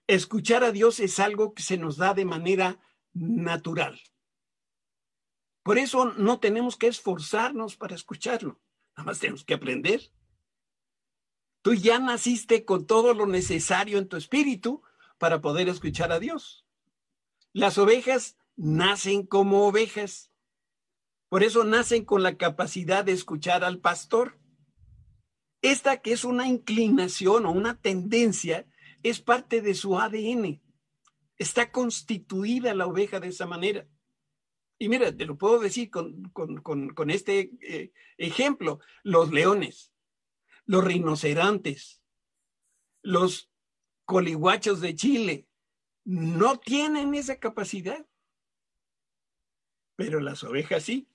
escuchar 0.07 0.64
a 0.64 0.73
Dios 0.73 0.99
es 0.99 1.21
algo 1.21 1.53
que 1.53 1.62
se 1.62 1.76
nos 1.76 1.99
da 1.99 2.14
de 2.14 2.25
manera 2.25 2.81
natural. 3.12 4.00
Por 5.64 5.78
eso 5.78 6.04
no 6.04 6.38
tenemos 6.38 6.76
que 6.76 6.88
esforzarnos 6.88 7.76
para 7.76 7.94
escucharlo, 7.94 8.61
nada 8.97 9.06
más 9.06 9.18
tenemos 9.18 9.44
que 9.44 9.54
aprender. 9.54 10.12
Tú 11.62 11.73
ya 11.73 11.99
naciste 11.99 12.66
con 12.66 12.87
todo 12.87 13.14
lo 13.14 13.26
necesario 13.26 13.97
en 13.97 14.06
tu 14.06 14.18
espíritu 14.18 14.83
para 15.16 15.40
poder 15.40 15.71
escuchar 15.71 16.12
a 16.12 16.21
Dios. 16.21 16.66
Las 17.54 17.78
ovejas 17.78 18.37
nacen 18.56 19.26
como 19.26 19.66
ovejas. 19.66 20.30
Por 21.30 21.42
eso 21.42 21.64
nacen 21.64 22.04
con 22.04 22.23
la 22.23 22.37
capacidad 22.37 23.02
de 23.02 23.12
escuchar 23.12 23.64
al 23.64 23.78
pastor. 23.78 24.38
Esta 25.62 26.02
que 26.02 26.12
es 26.12 26.25
una 26.25 26.47
inclinación 26.47 27.47
o 27.47 27.50
una 27.52 27.80
tendencia 27.80 28.66
es 29.02 29.23
parte 29.23 29.62
de 29.62 29.73
su 29.73 29.99
ADN. 29.99 30.61
Está 31.38 31.73
constituida 31.73 32.75
la 32.75 32.87
oveja 32.87 33.18
de 33.18 33.28
esa 33.28 33.47
manera. 33.47 33.88
Y 34.85 34.88
mira, 34.91 35.17
te 35.17 35.25
lo 35.25 35.38
puedo 35.38 35.61
decir 35.61 35.91
con, 35.91 37.11
este 37.11 37.53
eh, 37.62 37.91
ejemplo. 38.19 38.81
Los 39.03 39.33
leones, 39.33 39.95
los 40.67 40.85
rinocerontes, 40.85 42.03
los 43.00 43.50
coliguachos 44.05 44.83
de 44.83 44.95
Chile, 44.95 45.49
no 46.05 46.59
tienen 46.59 47.14
esa 47.14 47.41
capacidad. 47.41 48.07
Pero 49.97 50.21
las 50.21 50.45
ovejas 50.45 50.83
sí. 50.83 51.09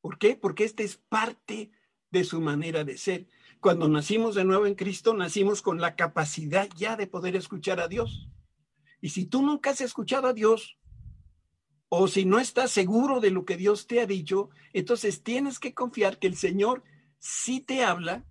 ¿Por 0.00 0.18
qué? 0.18 0.34
Porque 0.34 0.64
esta 0.64 0.82
es 0.82 0.96
parte 0.96 1.70
de 2.10 2.24
su 2.24 2.40
manera 2.40 2.82
de 2.82 2.98
ser. 2.98 3.28
Cuando 3.60 3.88
nacimos 3.88 4.34
de 4.34 4.42
nuevo 4.42 4.66
en 4.66 4.74
Cristo, 4.74 5.14
nacimos 5.14 5.62
con 5.62 5.80
la 5.80 5.94
capacidad 5.94 6.68
ya 6.74 6.96
de 6.96 7.06
poder 7.06 7.36
escuchar 7.36 7.78
a 7.78 7.86
Dios. 7.86 8.28
Y 9.00 9.10
si 9.10 9.26
tú 9.26 9.42
nunca 9.42 9.70
has 9.70 9.80
escuchado 9.80 10.26
a 10.26 10.32
Dios, 10.32 10.79
o 11.92 12.06
si 12.06 12.24
no 12.24 12.38
estás 12.38 12.70
seguro 12.70 13.18
de 13.18 13.32
lo 13.32 13.44
que 13.44 13.56
Dios 13.56 13.88
te 13.88 14.00
ha 14.00 14.06
dicho, 14.06 14.50
entonces 14.72 15.24
tienes 15.24 15.58
que 15.58 15.74
confiar 15.74 16.20
que 16.20 16.28
el 16.28 16.36
Señor 16.36 16.84
sí 17.18 17.60
te 17.60 17.82
habla, 17.82 18.24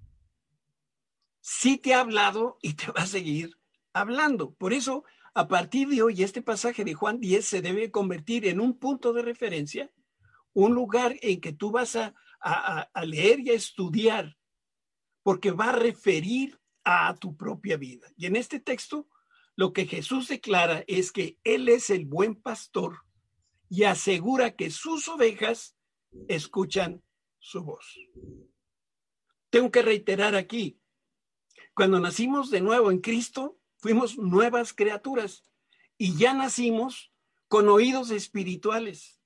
sí 1.41 1.77
te 1.77 1.93
ha 1.93 1.99
hablado 1.99 2.57
y 2.61 2.75
te 2.75 2.89
va 2.89 3.01
a 3.01 3.05
seguir 3.05 3.57
hablando. 3.91 4.53
Por 4.53 4.71
eso, 4.71 5.03
a 5.33 5.49
partir 5.49 5.89
de 5.89 6.01
hoy, 6.01 6.23
este 6.23 6.41
pasaje 6.41 6.85
de 6.85 6.93
Juan 6.93 7.19
10 7.19 7.45
se 7.45 7.61
debe 7.61 7.91
convertir 7.91 8.47
en 8.47 8.61
un 8.61 8.79
punto 8.79 9.11
de 9.11 9.23
referencia, 9.23 9.91
un 10.53 10.73
lugar 10.73 11.17
en 11.21 11.41
que 11.41 11.51
tú 11.51 11.69
vas 11.69 11.97
a, 11.97 12.15
a 12.39 13.05
leer 13.05 13.41
y 13.41 13.49
a 13.49 13.55
estudiar 13.55 14.37
porque 15.21 15.51
va 15.51 15.71
a 15.71 15.73
referir 15.73 16.57
a 16.85 17.13
tu 17.15 17.35
propia 17.35 17.75
vida. 17.75 18.07
Y 18.15 18.25
en 18.25 18.37
este 18.37 18.61
texto, 18.61 19.09
lo 19.57 19.73
que 19.73 19.85
Jesús 19.85 20.29
declara 20.29 20.85
es 20.87 21.11
que 21.11 21.37
Él 21.43 21.67
es 21.67 21.89
el 21.89 22.05
buen 22.05 22.35
pastor 22.35 22.99
y 23.69 23.83
asegura 23.83 24.55
que 24.55 24.71
sus 24.71 25.07
ovejas 25.07 25.77
escuchan 26.27 27.03
su 27.39 27.63
voz. 27.63 27.85
Tengo 29.49 29.71
que 29.71 29.81
reiterar 29.81 30.35
aquí, 30.35 30.79
cuando 31.79 32.01
nacimos 32.01 32.49
de 32.49 32.59
nuevo 32.59 32.91
en 32.91 32.99
Cristo, 32.99 33.57
fuimos 33.77 34.17
nuevas 34.17 34.73
criaturas 34.73 35.45
y 35.97 36.17
ya 36.17 36.33
nacimos 36.33 37.13
con 37.47 37.69
oídos 37.69 38.11
espirituales. 38.11 39.21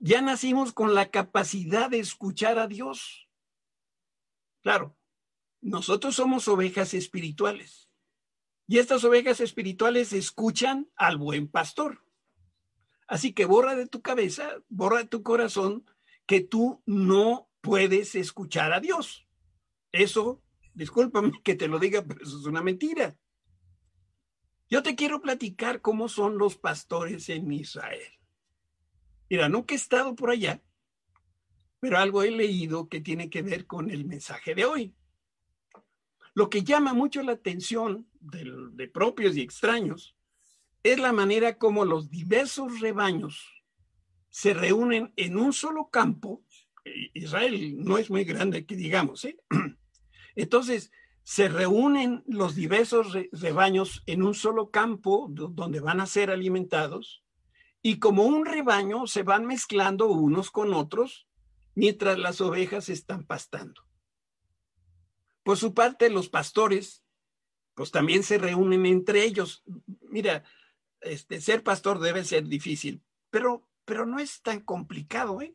Ya 0.00 0.20
nacimos 0.20 0.72
con 0.72 0.94
la 0.96 1.10
capacidad 1.10 1.88
de 1.88 2.00
escuchar 2.00 2.58
a 2.58 2.66
Dios. 2.66 3.28
Claro, 4.62 4.96
nosotros 5.60 6.16
somos 6.16 6.48
ovejas 6.48 6.94
espirituales. 6.94 7.88
Y 8.66 8.78
estas 8.78 9.04
ovejas 9.04 9.40
espirituales 9.40 10.12
escuchan 10.12 10.90
al 10.96 11.16
buen 11.16 11.48
pastor. 11.48 12.04
Así 13.08 13.32
que 13.32 13.46
borra 13.46 13.74
de 13.74 13.86
tu 13.86 14.02
cabeza, 14.02 14.62
borra 14.68 14.98
de 14.98 15.06
tu 15.06 15.22
corazón 15.22 15.84
que 16.26 16.40
tú 16.42 16.82
no 16.86 17.48
puedes 17.62 18.14
escuchar 18.14 18.72
a 18.72 18.80
Dios. 18.80 19.26
Eso, 19.90 20.42
discúlpame 20.74 21.32
que 21.42 21.54
te 21.54 21.68
lo 21.68 21.78
diga, 21.78 22.04
pero 22.04 22.22
eso 22.22 22.38
es 22.38 22.44
una 22.44 22.62
mentira. 22.62 23.16
Yo 24.68 24.82
te 24.82 24.94
quiero 24.94 25.22
platicar 25.22 25.80
cómo 25.80 26.10
son 26.10 26.36
los 26.36 26.56
pastores 26.56 27.30
en 27.30 27.50
Israel. 27.50 28.12
Mira, 29.30 29.48
nunca 29.48 29.74
he 29.74 29.78
estado 29.78 30.14
por 30.14 30.30
allá, 30.30 30.62
pero 31.80 31.96
algo 31.96 32.22
he 32.22 32.30
leído 32.30 32.88
que 32.88 33.00
tiene 33.00 33.30
que 33.30 33.40
ver 33.40 33.66
con 33.66 33.90
el 33.90 34.04
mensaje 34.04 34.54
de 34.54 34.66
hoy. 34.66 34.94
Lo 36.34 36.50
que 36.50 36.62
llama 36.62 36.92
mucho 36.92 37.22
la 37.22 37.32
atención 37.32 38.06
de, 38.20 38.88
propios 38.88 39.34
y 39.36 39.40
extraños 39.40 40.14
es 40.92 40.98
la 40.98 41.12
manera 41.12 41.58
como 41.58 41.84
los 41.84 42.10
diversos 42.10 42.80
rebaños 42.80 43.58
se 44.30 44.54
reúnen 44.54 45.12
en 45.16 45.36
un 45.36 45.52
solo 45.52 45.90
campo. 45.90 46.44
Israel 47.14 47.76
no 47.84 47.98
es 47.98 48.10
muy 48.10 48.24
grande, 48.24 48.66
que 48.66 48.76
digamos. 48.76 49.24
¿eh? 49.24 49.36
Entonces, 50.36 50.92
se 51.22 51.48
reúnen 51.48 52.22
los 52.26 52.54
diversos 52.54 53.12
rebaños 53.32 54.02
en 54.06 54.22
un 54.22 54.34
solo 54.34 54.70
campo 54.70 55.28
donde 55.30 55.80
van 55.80 56.00
a 56.00 56.06
ser 56.06 56.30
alimentados 56.30 57.24
y 57.82 57.98
como 57.98 58.24
un 58.24 58.46
rebaño 58.46 59.06
se 59.06 59.22
van 59.22 59.44
mezclando 59.44 60.08
unos 60.08 60.50
con 60.50 60.72
otros 60.72 61.28
mientras 61.74 62.18
las 62.18 62.40
ovejas 62.40 62.88
están 62.88 63.26
pastando. 63.26 63.82
Por 65.42 65.58
su 65.58 65.74
parte, 65.74 66.10
los 66.10 66.28
pastores, 66.28 67.04
pues 67.74 67.90
también 67.90 68.22
se 68.22 68.38
reúnen 68.38 68.86
entre 68.86 69.24
ellos. 69.24 69.62
Mira, 70.00 70.44
este, 71.00 71.40
ser 71.40 71.62
pastor 71.62 71.98
debe 71.98 72.24
ser 72.24 72.46
difícil, 72.46 73.02
pero, 73.30 73.68
pero 73.84 74.06
no 74.06 74.18
es 74.18 74.42
tan 74.42 74.60
complicado, 74.60 75.40
¿eh? 75.40 75.54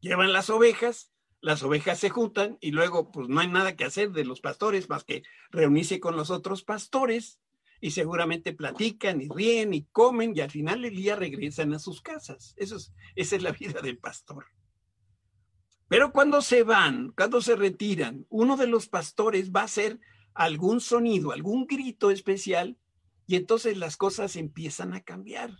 Llevan 0.00 0.32
las 0.32 0.50
ovejas, 0.50 1.12
las 1.40 1.62
ovejas 1.62 1.98
se 1.98 2.10
juntan 2.10 2.58
y 2.60 2.70
luego 2.70 3.10
pues 3.12 3.28
no 3.28 3.40
hay 3.40 3.48
nada 3.48 3.76
que 3.76 3.84
hacer 3.84 4.10
de 4.12 4.24
los 4.24 4.40
pastores 4.40 4.88
más 4.88 5.04
que 5.04 5.22
reunirse 5.50 6.00
con 6.00 6.16
los 6.16 6.30
otros 6.30 6.64
pastores 6.64 7.40
y 7.80 7.90
seguramente 7.90 8.52
platican 8.52 9.20
y 9.20 9.28
ríen 9.28 9.74
y 9.74 9.84
comen 9.86 10.32
y 10.36 10.40
al 10.40 10.50
final 10.50 10.82
del 10.82 10.94
día 10.94 11.16
regresan 11.16 11.74
a 11.74 11.78
sus 11.78 12.00
casas. 12.00 12.54
Eso 12.56 12.76
es, 12.76 12.94
esa 13.16 13.36
es 13.36 13.42
la 13.42 13.52
vida 13.52 13.80
del 13.80 13.98
pastor. 13.98 14.46
Pero 15.88 16.12
cuando 16.12 16.40
se 16.40 16.62
van, 16.62 17.12
cuando 17.16 17.42
se 17.42 17.54
retiran, 17.54 18.24
uno 18.30 18.56
de 18.56 18.66
los 18.66 18.88
pastores 18.88 19.50
va 19.50 19.62
a 19.62 19.64
hacer 19.64 20.00
algún 20.32 20.80
sonido, 20.80 21.32
algún 21.32 21.66
grito 21.66 22.10
especial, 22.10 22.78
y 23.32 23.36
entonces 23.36 23.78
las 23.78 23.96
cosas 23.96 24.36
empiezan 24.36 24.92
a 24.92 25.00
cambiar. 25.00 25.56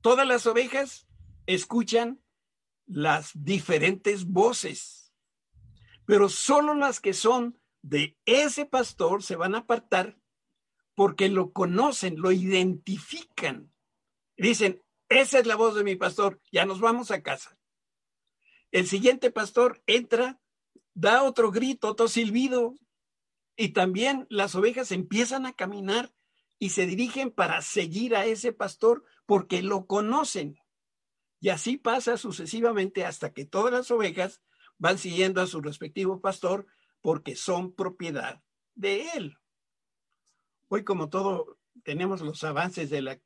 Todas 0.00 0.26
las 0.26 0.44
ovejas 0.48 1.06
escuchan 1.46 2.20
las 2.84 3.30
diferentes 3.32 4.24
voces, 4.24 5.14
pero 6.04 6.28
solo 6.28 6.74
las 6.74 6.98
que 6.98 7.14
son 7.14 7.60
de 7.80 8.18
ese 8.24 8.66
pastor 8.66 9.22
se 9.22 9.36
van 9.36 9.54
a 9.54 9.58
apartar 9.58 10.18
porque 10.96 11.28
lo 11.28 11.52
conocen, 11.52 12.20
lo 12.20 12.32
identifican. 12.32 13.72
Dicen, 14.36 14.82
esa 15.08 15.38
es 15.38 15.46
la 15.46 15.54
voz 15.54 15.76
de 15.76 15.84
mi 15.84 15.94
pastor, 15.94 16.40
ya 16.50 16.66
nos 16.66 16.80
vamos 16.80 17.12
a 17.12 17.22
casa. 17.22 17.56
El 18.72 18.88
siguiente 18.88 19.30
pastor 19.30 19.80
entra, 19.86 20.40
da 20.92 21.22
otro 21.22 21.52
grito, 21.52 21.86
otro 21.86 22.08
silbido, 22.08 22.74
y 23.54 23.68
también 23.68 24.26
las 24.28 24.56
ovejas 24.56 24.90
empiezan 24.90 25.46
a 25.46 25.52
caminar 25.52 26.12
y 26.62 26.68
se 26.68 26.86
dirigen 26.86 27.32
para 27.32 27.60
seguir 27.60 28.14
a 28.14 28.24
ese 28.24 28.52
pastor 28.52 29.02
porque 29.26 29.62
lo 29.62 29.88
conocen. 29.88 30.60
Y 31.40 31.48
así 31.48 31.76
pasa 31.76 32.16
sucesivamente 32.16 33.04
hasta 33.04 33.32
que 33.32 33.44
todas 33.44 33.72
las 33.72 33.90
ovejas 33.90 34.40
van 34.78 34.96
siguiendo 34.96 35.40
a 35.40 35.48
su 35.48 35.60
respectivo 35.60 36.20
pastor 36.20 36.68
porque 37.00 37.34
son 37.34 37.72
propiedad 37.74 38.44
de 38.76 39.08
él. 39.16 39.38
Hoy, 40.68 40.84
como 40.84 41.08
todo, 41.08 41.58
tenemos 41.82 42.20
los 42.20 42.44
avances 42.44 42.90
de 42.90 43.02
la 43.02 43.18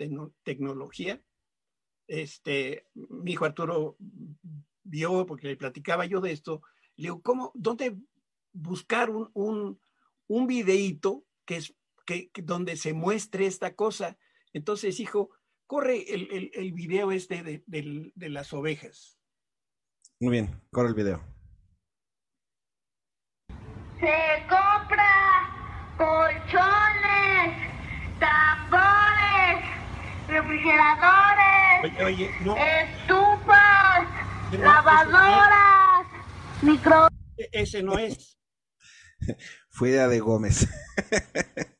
tecnología. 0.43 1.21
Este, 2.07 2.87
mi 2.95 3.33
hijo 3.33 3.45
Arturo 3.45 3.99
vio, 4.83 5.26
porque 5.26 5.49
le 5.49 5.59
platicaba 5.59 6.07
yo 6.07 6.23
de 6.23 6.33
esto, 6.33 6.62
le 6.97 7.09
digo, 7.09 7.21
¿cómo, 7.21 7.52
dónde 7.55 7.99
buscar 8.55 9.11
un, 9.11 9.28
un, 9.35 9.78
un 10.26 10.47
videíto 10.47 11.26
que 11.45 11.57
es, 11.57 11.75
que, 12.06 12.30
donde 12.42 12.76
se 12.76 12.94
muestre 12.94 13.46
esta 13.46 13.75
cosa? 13.75 14.16
Entonces, 14.54 14.98
hijo, 15.00 15.30
corre 15.66 16.14
el, 16.14 16.28
el, 16.32 16.50
el 16.54 16.72
video 16.72 17.12
este 17.12 17.42
de, 17.42 17.62
de, 17.66 18.12
de 18.14 18.28
las 18.30 18.52
ovejas. 18.54 19.18
Muy 20.20 20.30
bien, 20.32 20.62
corre 20.70 20.88
el 20.88 20.94
video. 20.94 21.22
Se 24.00 24.46
compra 24.48 25.94
colchones, 25.98 27.70
tambores, 28.18 29.64
refrigeradores, 30.28 31.84
Oye, 31.84 32.04
oye, 32.04 32.30
no. 32.44 32.56
estufas, 32.56 34.08
lavadoras, 34.58 36.06
micro... 36.62 37.08
E- 37.36 37.48
Ese 37.52 37.82
no 37.82 37.98
es. 37.98 38.38
Fue 39.70 39.90
idea 39.90 40.08
de 40.08 40.20
Gómez. 40.20 40.66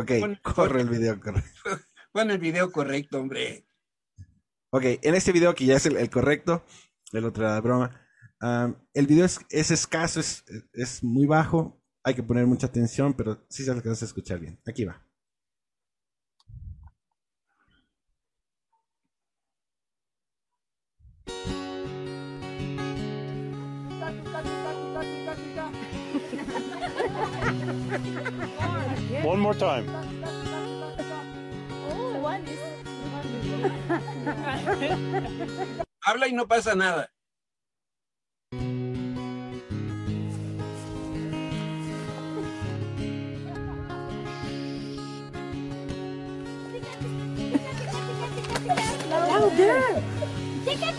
ok, 0.00 0.10
Pon- 0.20 0.40
corre 0.42 0.80
el 0.82 0.88
video, 0.88 1.20
corre. 1.20 1.42
Pon 2.12 2.30
el 2.30 2.38
video 2.38 2.70
correcto, 2.72 3.18
hombre. 3.20 3.66
Ok, 4.70 4.84
en 5.02 5.14
este 5.14 5.32
video 5.32 5.54
que 5.54 5.66
ya 5.66 5.76
es 5.76 5.86
el, 5.86 5.96
el 5.96 6.10
correcto, 6.10 6.64
el 7.12 7.24
otro 7.24 7.44
era 7.44 7.54
de 7.54 7.60
broma. 7.60 8.00
el 8.94 9.06
video 9.06 9.24
es, 9.24 9.40
es 9.50 9.70
escaso, 9.70 10.20
es, 10.20 10.44
es 10.72 11.02
muy 11.04 11.26
bajo. 11.26 11.80
Hay 12.02 12.14
que 12.14 12.22
poner 12.22 12.46
mucha 12.46 12.66
atención, 12.68 13.14
pero 13.14 13.44
sí 13.48 13.64
se 13.64 13.70
alcanza 13.70 14.04
a 14.04 14.08
escuchar 14.08 14.38
bien. 14.38 14.60
Aquí 14.66 14.84
va. 14.84 15.05
One 29.26 29.40
more 29.40 29.54
time. 29.54 29.86
Habla 36.00 36.28
y 36.28 36.32
no 36.32 36.46
pasa 36.46 36.76
nada. 36.76 37.10
Oh, 49.28 49.50
chica, 50.64 50.92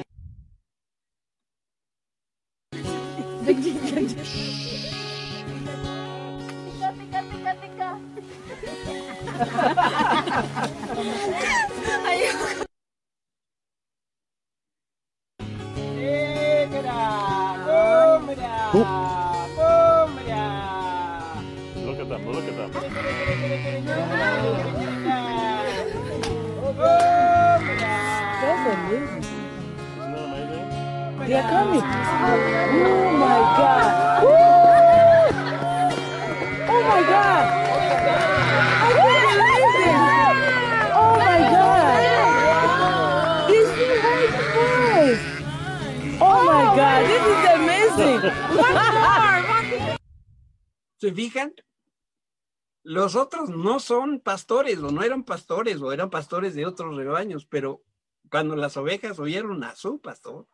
son 53.97 54.19
pastores 54.19 54.77
o 54.79 54.91
no 54.91 55.01
eran 55.01 55.23
pastores 55.23 55.81
o 55.81 55.91
eran 55.91 56.11
pastores 56.11 56.53
de 56.53 56.67
otros 56.67 56.95
rebaños, 56.95 57.45
pero 57.45 57.83
cuando 58.29 58.55
las 58.55 58.77
ovejas 58.77 59.17
oyeron 59.17 59.63
a 59.63 59.75
su 59.75 59.99
pastor, 59.99 60.47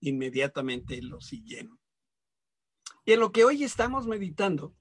inmediatamente 0.00 1.02
lo 1.02 1.20
siguieron. 1.20 1.80
Y 3.04 3.12
en 3.14 3.20
lo 3.20 3.32
que 3.32 3.44
hoy 3.44 3.64
estamos 3.64 4.06
meditando, 4.06 4.76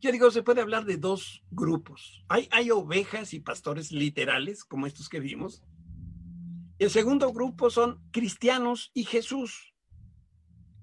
yo 0.00 0.10
digo, 0.10 0.32
se 0.32 0.42
puede 0.42 0.60
hablar 0.60 0.84
de 0.84 0.96
dos 0.96 1.44
grupos. 1.52 2.24
Hay, 2.28 2.48
hay 2.50 2.72
ovejas 2.72 3.34
y 3.34 3.40
pastores 3.40 3.92
literales, 3.92 4.64
como 4.64 4.88
estos 4.88 5.08
que 5.08 5.20
vimos. 5.20 5.62
El 6.80 6.90
segundo 6.90 7.32
grupo 7.32 7.70
son 7.70 8.02
cristianos 8.10 8.90
y 8.94 9.04
Jesús. 9.04 9.74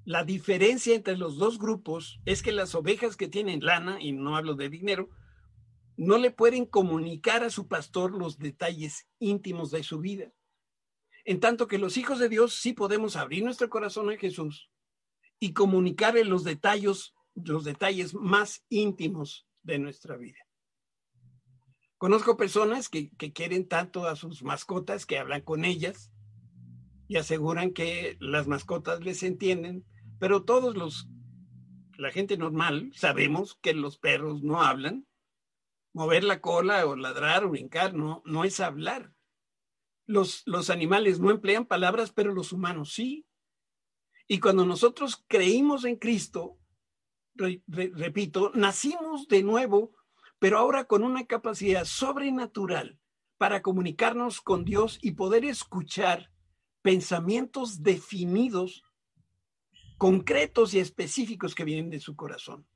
La 0.06 0.24
diferencia 0.24 0.96
entre 0.96 1.18
los 1.18 1.38
dos 1.38 1.60
grupos 1.60 2.22
es 2.24 2.42
que 2.42 2.54
las 2.54 2.76
ovejas 2.76 3.18
que 3.18 3.28
tienen 3.28 3.60
lana, 3.60 4.02
y 4.02 4.14
no 4.14 4.38
hablo 4.38 4.56
de 4.56 4.70
dinero, 4.70 5.10
no 6.00 6.18
le 6.18 6.32
pueden 6.32 6.66
comunicar 6.66 7.44
a 7.44 7.50
su 7.50 7.68
pastor 7.68 8.18
los 8.18 8.38
detalles 8.38 9.10
íntimos 9.20 9.70
de 9.70 9.84
su 9.84 10.00
vida. 10.00 10.32
En 11.26 11.42
tanto 11.42 11.68
que 11.68 11.78
los 11.78 11.98
hijos 11.98 12.20
de 12.20 12.30
Dios 12.30 12.54
sí 12.54 12.72
podemos 12.72 13.18
abrir 13.18 13.44
nuestro 13.44 13.70
corazón 13.70 14.10
a 14.10 14.16
Jesús 14.16 14.72
y 15.40 15.52
comunicarle 15.52 16.24
los 16.24 16.46
detalles, 16.46 17.14
los 17.36 17.66
detalles 17.66 18.14
más 18.14 18.64
íntimos 18.70 19.46
de 19.62 19.78
nuestra 19.78 20.16
vida. 20.16 20.40
Conozco 21.98 22.38
personas 22.38 22.88
que, 22.88 23.12
que 23.18 23.34
quieren 23.34 23.68
tanto 23.68 24.08
a 24.08 24.16
sus 24.16 24.42
mascotas 24.42 25.06
que 25.06 25.18
hablan 25.18 25.42
con 25.42 25.66
ellas 25.66 26.14
y 27.10 27.18
aseguran 27.18 27.74
que 27.74 28.16
las 28.22 28.48
mascotas 28.48 29.02
les 29.04 29.22
entienden, 29.24 29.84
pero 30.18 30.46
todos 30.46 30.78
los, 30.78 31.10
la 31.98 32.12
gente 32.12 32.38
normal, 32.38 32.90
sabemos 32.96 33.60
que 33.62 33.74
los 33.74 33.98
perros 33.98 34.44
no 34.44 34.62
hablan. 34.62 35.09
Mover 35.94 36.24
la 36.24 36.40
cola 36.40 36.86
o 36.86 36.96
ladrar 36.96 37.44
o 37.44 37.50
brincar 37.50 37.94
no, 37.94 38.22
no 38.26 38.44
es 38.44 38.60
hablar. 38.60 39.14
Los, 40.06 40.44
los 40.46 40.70
animales 40.70 41.20
no 41.20 41.32
emplean 41.32 41.66
palabras, 41.66 42.12
pero 42.12 42.34
los 42.34 42.52
humanos 42.52 42.94
sí. 42.94 43.26
Y 44.28 44.40
cuando 44.40 44.66
nosotros 44.66 45.24
creímos 45.28 45.86
en 45.86 45.96
Cristo, 45.96 46.60
re- 47.36 47.64
re- 47.68 47.92
repito, 47.96 48.52
nacimos 48.54 49.28
de 49.28 49.44
nuevo, 49.44 49.96
pero 50.38 50.58
ahora 50.58 50.86
con 50.86 51.04
una 51.04 51.26
capacidad 51.26 51.86
sobrenatural 51.86 53.00
para 53.38 53.62
comunicarnos 53.62 54.42
con 54.42 54.66
Dios 54.66 55.00
y 55.02 55.12
poder 55.12 55.46
escuchar 55.46 56.32
pensamientos 56.82 57.82
definidos, 57.84 58.84
concretos 59.98 60.74
y 60.74 60.80
específicos 60.80 61.56
que 61.56 61.66
vienen 61.66 61.90
de 61.90 62.00
su 62.00 62.16
corazón. 62.16 62.68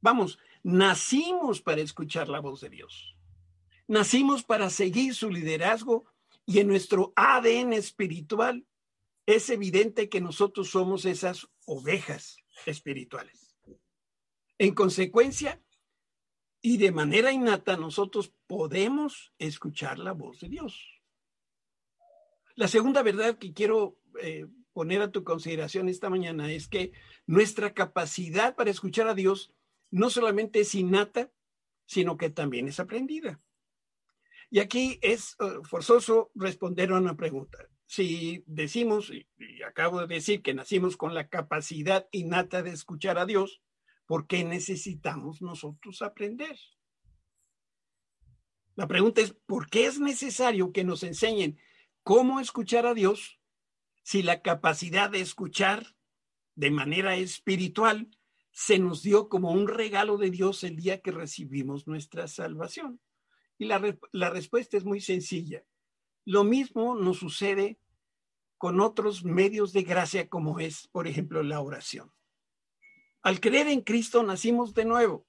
Vamos, 0.00 0.38
nacimos 0.66 1.62
para 1.62 1.80
escuchar 1.80 2.28
la 2.28 2.40
voz 2.40 2.60
de 2.60 2.70
Dios. 2.70 3.16
Nacimos 3.86 4.42
para 4.42 4.68
seguir 4.68 5.14
su 5.14 5.30
liderazgo 5.30 6.06
y 6.44 6.58
en 6.58 6.66
nuestro 6.66 7.12
ADN 7.14 7.72
espiritual 7.72 8.66
es 9.26 9.48
evidente 9.50 10.08
que 10.08 10.20
nosotros 10.20 10.68
somos 10.70 11.04
esas 11.04 11.46
ovejas 11.66 12.38
espirituales. 12.66 13.56
En 14.58 14.74
consecuencia, 14.74 15.62
y 16.60 16.78
de 16.78 16.90
manera 16.90 17.30
innata, 17.30 17.76
nosotros 17.76 18.32
podemos 18.48 19.32
escuchar 19.38 20.00
la 20.00 20.12
voz 20.12 20.40
de 20.40 20.48
Dios. 20.48 21.00
La 22.56 22.66
segunda 22.66 23.04
verdad 23.04 23.38
que 23.38 23.52
quiero 23.52 24.00
eh, 24.20 24.48
poner 24.72 25.00
a 25.00 25.12
tu 25.12 25.22
consideración 25.22 25.88
esta 25.88 26.10
mañana 26.10 26.50
es 26.50 26.66
que 26.66 26.90
nuestra 27.24 27.72
capacidad 27.72 28.56
para 28.56 28.70
escuchar 28.70 29.06
a 29.06 29.14
Dios 29.14 29.52
no 29.90 30.10
solamente 30.10 30.60
es 30.60 30.74
innata, 30.74 31.30
sino 31.86 32.16
que 32.16 32.30
también 32.30 32.68
es 32.68 32.80
aprendida. 32.80 33.40
Y 34.50 34.60
aquí 34.60 34.98
es 35.02 35.36
uh, 35.40 35.64
forzoso 35.64 36.30
responder 36.34 36.92
a 36.92 36.98
una 36.98 37.16
pregunta. 37.16 37.58
Si 37.86 38.42
decimos, 38.46 39.10
y, 39.10 39.28
y 39.38 39.62
acabo 39.62 40.00
de 40.00 40.14
decir 40.14 40.42
que 40.42 40.54
nacimos 40.54 40.96
con 40.96 41.14
la 41.14 41.28
capacidad 41.28 42.08
innata 42.10 42.62
de 42.62 42.70
escuchar 42.70 43.18
a 43.18 43.26
Dios, 43.26 43.62
¿por 44.06 44.26
qué 44.26 44.44
necesitamos 44.44 45.42
nosotros 45.42 46.02
aprender? 46.02 46.56
La 48.76 48.86
pregunta 48.86 49.20
es, 49.20 49.32
¿por 49.46 49.68
qué 49.68 49.86
es 49.86 49.98
necesario 49.98 50.72
que 50.72 50.84
nos 50.84 51.02
enseñen 51.02 51.58
cómo 52.02 52.40
escuchar 52.40 52.86
a 52.86 52.94
Dios 52.94 53.40
si 54.02 54.22
la 54.22 54.42
capacidad 54.42 55.10
de 55.10 55.20
escuchar 55.20 55.96
de 56.54 56.70
manera 56.70 57.16
espiritual 57.16 58.08
se 58.58 58.78
nos 58.78 59.02
dio 59.02 59.28
como 59.28 59.50
un 59.50 59.68
regalo 59.68 60.16
de 60.16 60.30
Dios 60.30 60.64
el 60.64 60.76
día 60.76 61.02
que 61.02 61.10
recibimos 61.10 61.86
nuestra 61.86 62.26
salvación? 62.26 63.00
Y 63.58 63.66
la, 63.66 63.98
la 64.12 64.30
respuesta 64.30 64.78
es 64.78 64.84
muy 64.86 65.02
sencilla. 65.02 65.62
Lo 66.24 66.42
mismo 66.42 66.94
nos 66.94 67.18
sucede 67.18 67.78
con 68.56 68.80
otros 68.80 69.24
medios 69.24 69.74
de 69.74 69.82
gracia 69.82 70.30
como 70.30 70.58
es, 70.58 70.88
por 70.88 71.06
ejemplo, 71.06 71.42
la 71.42 71.60
oración. 71.60 72.10
Al 73.20 73.40
creer 73.40 73.68
en 73.68 73.82
Cristo 73.82 74.22
nacimos 74.22 74.72
de 74.72 74.86
nuevo 74.86 75.26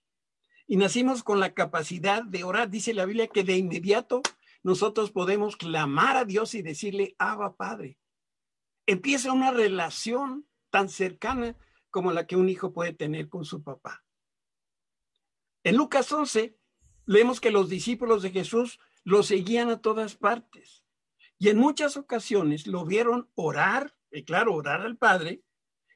y 0.66 0.78
nacimos 0.78 1.22
con 1.22 1.42
la 1.42 1.54
capacidad 1.54 2.24
de 2.24 2.46
orar. 2.46 2.70
Dice 2.70 2.94
la 2.94 3.06
Biblia 3.06 3.28
que 3.28 3.44
de 3.44 3.58
inmediato 3.58 4.22
nosotros 4.64 5.12
podemos 5.12 5.58
clamar 5.58 6.16
a 6.16 6.24
Dios 6.24 6.56
y 6.56 6.62
decirle, 6.62 7.14
Abba 7.20 7.58
Padre. 7.58 7.98
Empieza 8.86 9.34
una 9.34 9.52
relación 9.52 10.48
tan 10.70 10.88
cercana 10.88 11.58
como 11.98 12.12
la 12.12 12.28
que 12.28 12.36
un 12.36 12.48
hijo 12.48 12.74
puede 12.74 12.94
tener 12.94 13.28
con 13.28 13.44
su 13.44 13.64
papá. 13.64 14.06
En 15.64 15.78
Lucas 15.78 16.12
11 16.12 16.56
leemos 17.08 17.42
que 17.42 17.50
los 17.50 17.70
discípulos 17.70 18.22
de 18.22 18.30
Jesús 18.30 18.80
lo 19.04 19.24
seguían 19.24 19.72
a 19.72 19.82
todas 19.82 20.16
partes 20.16 20.84
y 21.40 21.50
en 21.50 21.58
muchas 21.58 21.98
ocasiones 21.98 22.68
lo 22.68 22.86
vieron 22.86 23.32
orar, 23.34 23.98
y 24.12 24.26
claro, 24.26 24.54
orar 24.54 24.82
al 24.82 24.96
Padre, 24.96 25.42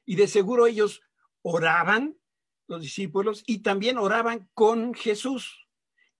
Y 0.04 0.16
de 0.16 0.26
seguro 0.26 0.66
ellos 0.66 1.02
oraban, 1.42 2.18
los 2.66 2.82
discípulos, 2.82 3.44
y 3.46 3.58
también 3.58 3.96
oraban 3.96 4.50
con 4.54 4.94
Jesús. 4.94 5.68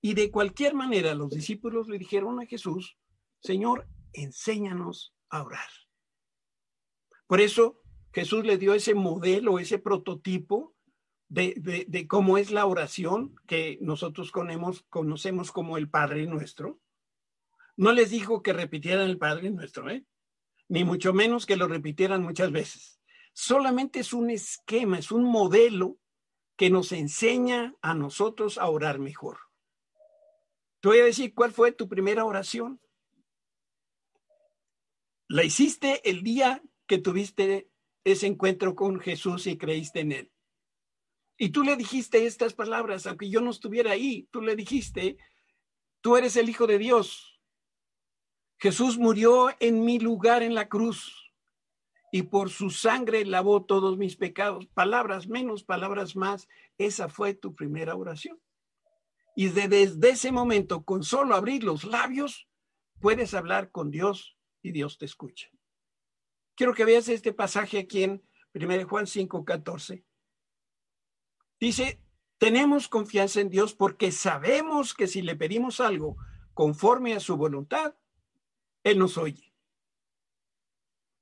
Y 0.01 0.15
de 0.15 0.31
cualquier 0.31 0.75
manera 0.75 1.17
los 1.17 1.31
discípulos 1.31 1.89
le 1.89 1.99
dijeron 1.99 2.39
a 2.39 2.47
Jesús, 2.47 2.97
Señor, 3.41 3.89
enséñanos 4.13 5.13
a 5.29 5.43
orar. 5.43 5.69
Por 7.27 7.41
eso 7.41 7.82
Jesús 8.13 8.45
le 8.45 8.59
dio 8.59 8.75
ese 8.75 8.95
modelo, 8.95 9.59
ese 9.59 9.79
prototipo 9.79 10.75
de, 11.29 11.87
de- 11.89 12.07
cómo 12.07 12.37
es 12.37 12.51
la 12.51 12.67
oración 12.67 13.35
que 13.47 13.79
nosotros 13.81 14.31
conocemos, 14.31 14.85
conocemos 14.91 15.51
como 15.51 15.79
el 15.79 15.89
Padre 15.89 16.27
Nuestro. 16.27 16.79
No 17.77 17.93
les 17.93 18.11
dijo 18.11 18.43
que 18.43 18.53
repitieran 18.53 19.09
el 19.09 19.17
Padre 19.19 19.51
Nuestro, 19.51 19.89
¿eh? 19.89 20.05
ni 20.69 20.85
mucho 20.85 21.13
menos 21.15 21.47
que 21.47 21.57
lo 21.57 21.69
repitieran 21.69 22.23
muchas 22.23 22.53
veces. 22.53 23.01
Solamente 23.33 24.01
es 24.01 24.13
un 24.13 24.29
esquema, 24.31 24.99
es 24.99 25.11
un 25.11 25.25
modelo 25.25 25.99
que 26.57 26.69
nos 26.69 26.93
enseña 26.93 27.75
a 27.81 27.95
nosotros 27.95 28.59
a 28.59 28.69
orar 28.69 28.99
mejor. 28.99 29.39
Te 30.81 30.89
voy 30.89 30.99
a 30.99 31.05
decir 31.05 31.33
cuál 31.33 31.53
fue 31.53 31.73
tu 31.73 31.89
primera 31.89 32.27
oración. 32.27 32.79
La 35.29 35.45
hiciste 35.45 36.09
el 36.11 36.23
día 36.23 36.63
que 36.87 36.99
tuviste 36.99 37.71
ese 38.05 38.27
encuentro 38.27 38.75
con 38.75 39.01
Jesús 39.01 39.47
y 39.47 39.57
creíste 39.57 40.01
en 40.01 40.13
él. 40.13 40.33
Y 41.39 41.51
tú 41.51 41.63
le 41.63 41.77
dijiste 41.77 42.27
estas 42.27 42.55
palabras, 42.55 43.07
aunque 43.07 43.29
yo 43.31 43.41
no 43.41 43.51
estuviera 43.51 43.93
ahí, 43.93 44.29
tú 44.31 44.43
le 44.43 44.55
dijiste, 44.55 45.17
tú 46.01 46.17
eres 46.17 46.37
el 46.37 46.49
Hijo 46.49 46.67
de 46.67 46.79
Dios. 46.79 47.41
Jesús 48.59 48.99
murió 48.99 49.49
en 49.59 49.85
mi 49.85 49.99
lugar 49.99 50.43
en 50.43 50.55
la 50.55 50.69
cruz 50.69 51.33
y 52.13 52.23
por 52.25 52.51
su 52.51 52.71
sangre 52.71 53.25
lavó 53.25 53.65
todos 53.65 53.97
mis 53.99 54.17
pecados. 54.17 54.67
Palabras 54.67 55.27
menos, 55.27 55.65
palabras 55.65 56.15
más. 56.15 56.47
Esa 56.79 57.09
fue 57.09 57.35
tu 57.35 57.55
primera 57.55 57.97
oración. 57.97 58.41
Y 59.35 59.49
de- 59.49 59.67
desde 59.67 60.11
ese 60.11 60.31
momento, 60.31 60.85
con 60.85 61.03
solo 61.03 61.35
abrir 61.35 61.65
los 61.65 61.85
labios, 61.85 62.47
puedes 63.01 63.33
hablar 63.35 63.71
con 63.71 63.91
Dios 63.91 64.37
y 64.63 64.73
Dios 64.73 64.99
te 64.99 65.07
escucha. 65.07 65.49
Quiero 66.55 66.75
que 66.75 66.85
veas 66.85 67.09
este 67.09 67.33
pasaje 67.33 67.79
aquí 67.79 68.05
en 68.05 68.23
1 68.55 68.89
Juan 68.89 69.07
5, 69.07 69.45
14. 69.45 70.05
Dice, 71.59 72.01
tenemos 72.39 72.89
confianza 72.89 73.41
en 73.41 73.49
Dios 73.49 73.75
porque 73.75 74.13
sabemos 74.13 74.95
que 74.95 75.07
si 75.07 75.23
le 75.23 75.37
pedimos 75.37 75.81
algo 75.81 76.17
conforme 76.55 77.15
a 77.15 77.21
su 77.21 77.37
voluntad, 77.37 77.95
Él 78.83 78.99
nos 78.99 79.17
oye. 79.17 79.53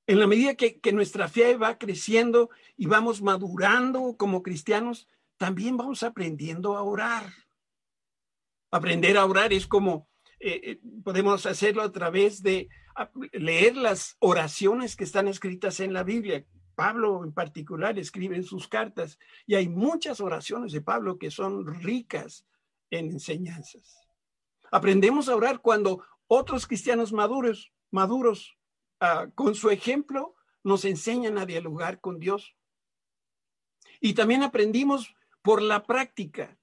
En 0.07 0.19
la 0.19 0.27
medida 0.27 0.55
que, 0.55 0.91
nuestra 0.91 1.29
fe 1.29 1.55
va 1.55 1.77
creciendo 1.77 2.49
y 2.75 2.87
vamos 2.87 3.21
madurando 3.21 4.17
como 4.17 4.43
cristianos, 4.43 5.07
también 5.37 5.77
vamos 5.77 6.03
aprendiendo 6.03 6.75
a 6.75 6.83
orar. 6.83 7.31
Aprender 8.71 9.17
a 9.17 9.25
orar 9.25 9.53
es 9.53 9.67
como 9.67 10.09
eh, 10.39 10.59
eh, 10.63 10.81
podemos 11.03 11.45
hacerlo 11.45 11.83
a 11.83 11.91
través 11.91 12.41
de 12.41 12.67
leer 13.31 13.75
las 13.77 14.15
oraciones 14.19 14.95
que 14.95 15.03
están 15.03 15.27
escritas 15.27 15.79
en 15.79 15.93
la 15.93 16.03
Biblia. 16.03 16.45
Pablo 16.75 17.23
en 17.23 17.33
particular 17.33 17.99
escribe 17.99 18.35
en 18.35 18.43
sus 18.43 18.67
cartas 18.67 19.19
y 19.45 19.55
hay 19.55 19.67
muchas 19.67 20.19
oraciones 20.19 20.71
de 20.71 20.81
Pablo 20.81 21.17
que 21.17 21.31
son 21.31 21.65
ricas 21.81 22.45
en 22.89 23.11
enseñanzas. 23.11 24.07
Aprendemos 24.71 25.27
a 25.27 25.35
orar 25.35 25.61
cuando 25.61 26.03
otros 26.27 26.65
cristianos 26.65 27.11
maduros, 27.11 27.71
maduros, 27.91 28.57
ah, 28.99 29.27
con 29.35 29.53
su 29.53 29.69
ejemplo, 29.69 30.35
nos 30.63 30.85
enseñan 30.85 31.37
a 31.37 31.45
dialogar 31.45 31.99
con 31.99 32.19
Dios. 32.19 32.55
Y 33.99 34.13
también 34.13 34.43
aprendimos 34.43 35.13
por 35.41 35.61
la 35.61 35.83
práctica, 35.83 36.57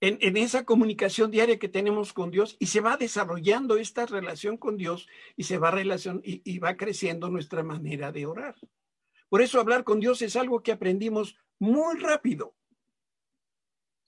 en, 0.00 0.36
esa 0.36 0.64
comunicación 0.64 1.30
diaria 1.30 1.58
que 1.58 1.68
tenemos 1.68 2.12
con 2.12 2.30
Dios, 2.30 2.56
y 2.58 2.66
se 2.66 2.80
va 2.80 2.96
desarrollando 2.96 3.76
esta 3.76 4.06
relación 4.06 4.56
con 4.56 4.76
Dios 4.76 5.06
y 5.36 5.44
se 5.44 5.58
va 5.58 5.70
relacion, 5.70 6.22
y, 6.24 6.40
y 6.50 6.58
va 6.58 6.76
creciendo 6.76 7.28
nuestra 7.28 7.62
manera 7.62 8.10
de 8.10 8.26
orar. 8.26 8.56
Por 9.28 9.42
eso 9.42 9.60
hablar 9.60 9.84
con 9.84 10.00
Dios 10.00 10.22
es 10.22 10.36
algo 10.36 10.62
que 10.62 10.72
aprendimos 10.72 11.36
muy 11.58 11.98
rápido. 11.98 12.56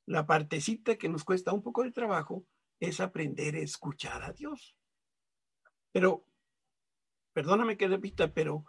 La 0.06 0.26
partecita 0.26 0.96
que 0.96 1.08
nos 1.08 1.24
cuesta 1.24 1.52
un 1.52 1.62
poco 1.62 1.84
de 1.84 1.92
trabajo 1.92 2.44
es 2.80 3.00
aprender 3.00 3.54
a 3.54 3.60
escuchar 3.60 4.22
a 4.24 4.32
Dios. 4.32 4.74
Pero, 5.92 6.26
perdóname 7.32 7.76
que 7.76 7.86
repita, 7.86 8.32
pero 8.32 8.64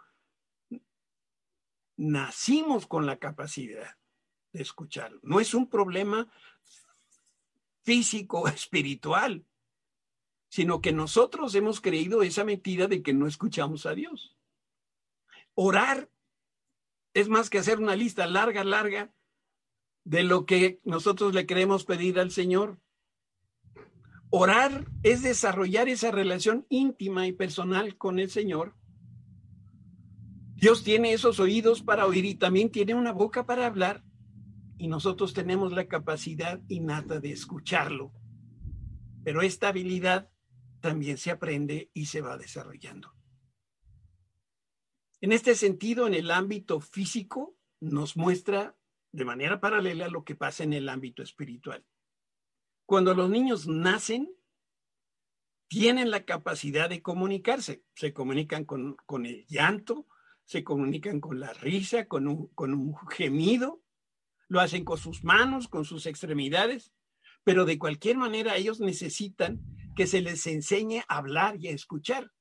nacimos 1.96 2.86
con 2.86 3.06
la 3.06 3.18
capacidad 3.18 3.96
de 4.52 4.62
escucharlo. 4.62 5.20
No 5.22 5.40
es 5.40 5.54
un 5.54 5.68
problema 5.68 6.30
físico 7.84 8.48
espiritual, 8.48 9.46
sino 10.48 10.80
que 10.80 10.92
nosotros 10.92 11.54
hemos 11.54 11.80
creído 11.80 12.22
esa 12.22 12.44
mentira 12.44 12.86
de 12.86 13.02
que 13.02 13.12
no 13.12 13.26
escuchamos 13.26 13.86
a 13.86 13.94
Dios. 13.94 14.36
Orar 15.54 16.10
es 17.12 17.28
más 17.28 17.48
que 17.48 17.58
hacer 17.58 17.78
una 17.78 17.94
lista 17.94 18.26
larga, 18.26 18.64
larga 18.64 19.14
de 20.04 20.22
lo 20.22 20.46
que 20.46 20.80
nosotros 20.84 21.32
le 21.32 21.46
queremos 21.46 21.84
pedir 21.84 22.18
al 22.18 22.30
Señor. 22.30 22.80
Orar 24.30 24.84
es 25.02 25.22
desarrollar 25.22 25.88
esa 25.88 26.10
relación 26.10 26.66
íntima 26.68 27.26
y 27.26 27.32
personal 27.32 27.96
con 27.96 28.18
el 28.18 28.30
Señor. 28.30 28.74
Dios 30.56 30.82
tiene 30.82 31.12
esos 31.12 31.40
oídos 31.40 31.82
para 31.82 32.06
oír 32.06 32.24
y 32.24 32.34
también 32.34 32.70
tiene 32.70 32.94
una 32.94 33.12
boca 33.12 33.46
para 33.46 33.66
hablar 33.66 34.02
y 34.76 34.88
nosotros 34.88 35.34
tenemos 35.34 35.72
la 35.72 35.86
capacidad 35.86 36.60
innata 36.68 37.20
de 37.20 37.32
escucharlo. 37.32 38.12
Pero 39.22 39.42
esta 39.42 39.68
habilidad 39.68 40.30
también 40.80 41.16
se 41.16 41.30
aprende 41.30 41.90
y 41.94 42.06
se 42.06 42.20
va 42.20 42.36
desarrollando. 42.36 43.14
En 45.20 45.32
este 45.32 45.54
sentido, 45.54 46.06
en 46.06 46.14
el 46.14 46.30
ámbito 46.30 46.80
físico, 46.80 47.56
nos 47.80 48.16
muestra 48.16 48.76
de 49.12 49.24
manera 49.24 49.60
paralela 49.60 50.08
lo 50.08 50.24
que 50.24 50.34
pasa 50.34 50.64
en 50.64 50.72
el 50.72 50.88
ámbito 50.88 51.22
espiritual. 51.22 51.86
Cuando 52.84 53.14
los 53.14 53.30
niños 53.30 53.66
nacen, 53.66 54.28
tienen 55.68 56.10
la 56.10 56.24
capacidad 56.24 56.90
de 56.90 57.00
comunicarse. 57.00 57.84
Se 57.94 58.12
comunican 58.12 58.64
con, 58.64 58.96
con 59.06 59.24
el 59.24 59.46
llanto, 59.46 60.06
se 60.44 60.62
comunican 60.62 61.20
con 61.20 61.40
la 61.40 61.52
risa, 61.52 62.06
con 62.06 62.28
un, 62.28 62.48
con 62.48 62.74
un 62.74 62.94
gemido, 63.08 63.83
lo 64.48 64.60
hacen 64.60 64.84
con 64.84 64.98
sus 64.98 65.24
manos, 65.24 65.68
con 65.68 65.84
sus 65.84 66.06
extremidades, 66.06 66.92
pero 67.44 67.64
de 67.64 67.78
cualquier 67.78 68.16
manera 68.16 68.56
ellos 68.56 68.80
necesitan 68.80 69.60
que 69.94 70.06
se 70.06 70.22
les 70.22 70.46
enseñe 70.46 71.04
a 71.08 71.18
hablar 71.18 71.56
y 71.60 71.68
a 71.68 71.72
escuchar. 71.72 72.32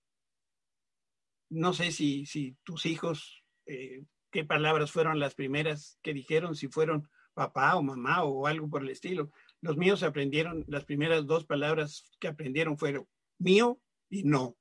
No 1.49 1.73
sé 1.73 1.91
si, 1.91 2.25
si 2.25 2.57
tus 2.63 2.85
hijos, 2.85 3.43
eh, 3.65 4.05
qué 4.31 4.43
palabras 4.43 4.91
fueron 4.91 5.19
las 5.19 5.35
primeras 5.35 5.99
que 6.01 6.13
dijeron, 6.13 6.55
si 6.55 6.67
fueron 6.67 7.09
papá 7.33 7.75
o 7.75 7.83
mamá 7.83 8.23
o 8.23 8.47
algo 8.47 8.69
por 8.69 8.81
el 8.81 8.89
estilo. 8.89 9.31
Los 9.61 9.77
míos 9.77 10.03
aprendieron, 10.03 10.65
las 10.67 10.85
primeras 10.85 11.25
dos 11.27 11.45
palabras 11.45 12.09
que 12.19 12.27
aprendieron 12.27 12.77
fueron 12.77 13.07
mío 13.37 13.79
y 14.09 14.23
no. 14.23 14.55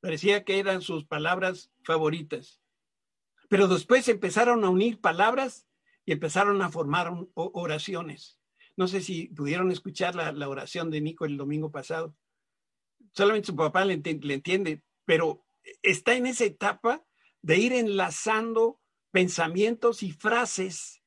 Parecía 0.00 0.44
que 0.44 0.58
eran 0.58 0.80
sus 0.80 1.04
palabras 1.04 1.70
favoritas. 1.84 2.60
Pero 3.48 3.66
después 3.66 4.08
empezaron 4.08 4.64
a 4.64 4.70
unir 4.70 5.00
palabras 5.00 5.67
y 6.08 6.12
empezaron 6.12 6.62
a 6.62 6.70
formar 6.70 7.12
oraciones. 7.34 8.40
No 8.78 8.88
sé 8.88 9.02
si 9.02 9.26
pudieron 9.26 9.70
escuchar 9.70 10.14
la, 10.14 10.48
oración 10.48 10.90
de 10.90 11.02
Nico 11.02 11.26
el 11.26 11.36
domingo 11.36 11.70
pasado. 11.70 12.16
Solamente 13.12 13.48
su 13.48 13.56
papá 13.56 13.84
le, 13.84 13.98
le 13.98 14.34
entiende, 14.34 14.82
pero 15.04 15.44
está 15.82 16.14
en 16.14 16.24
esa 16.24 16.46
etapa 16.46 17.04
de 17.42 17.58
ir 17.58 17.74
enlazando 17.74 18.80
pensamientos 19.10 20.02
y 20.02 20.12
frases, 20.12 21.02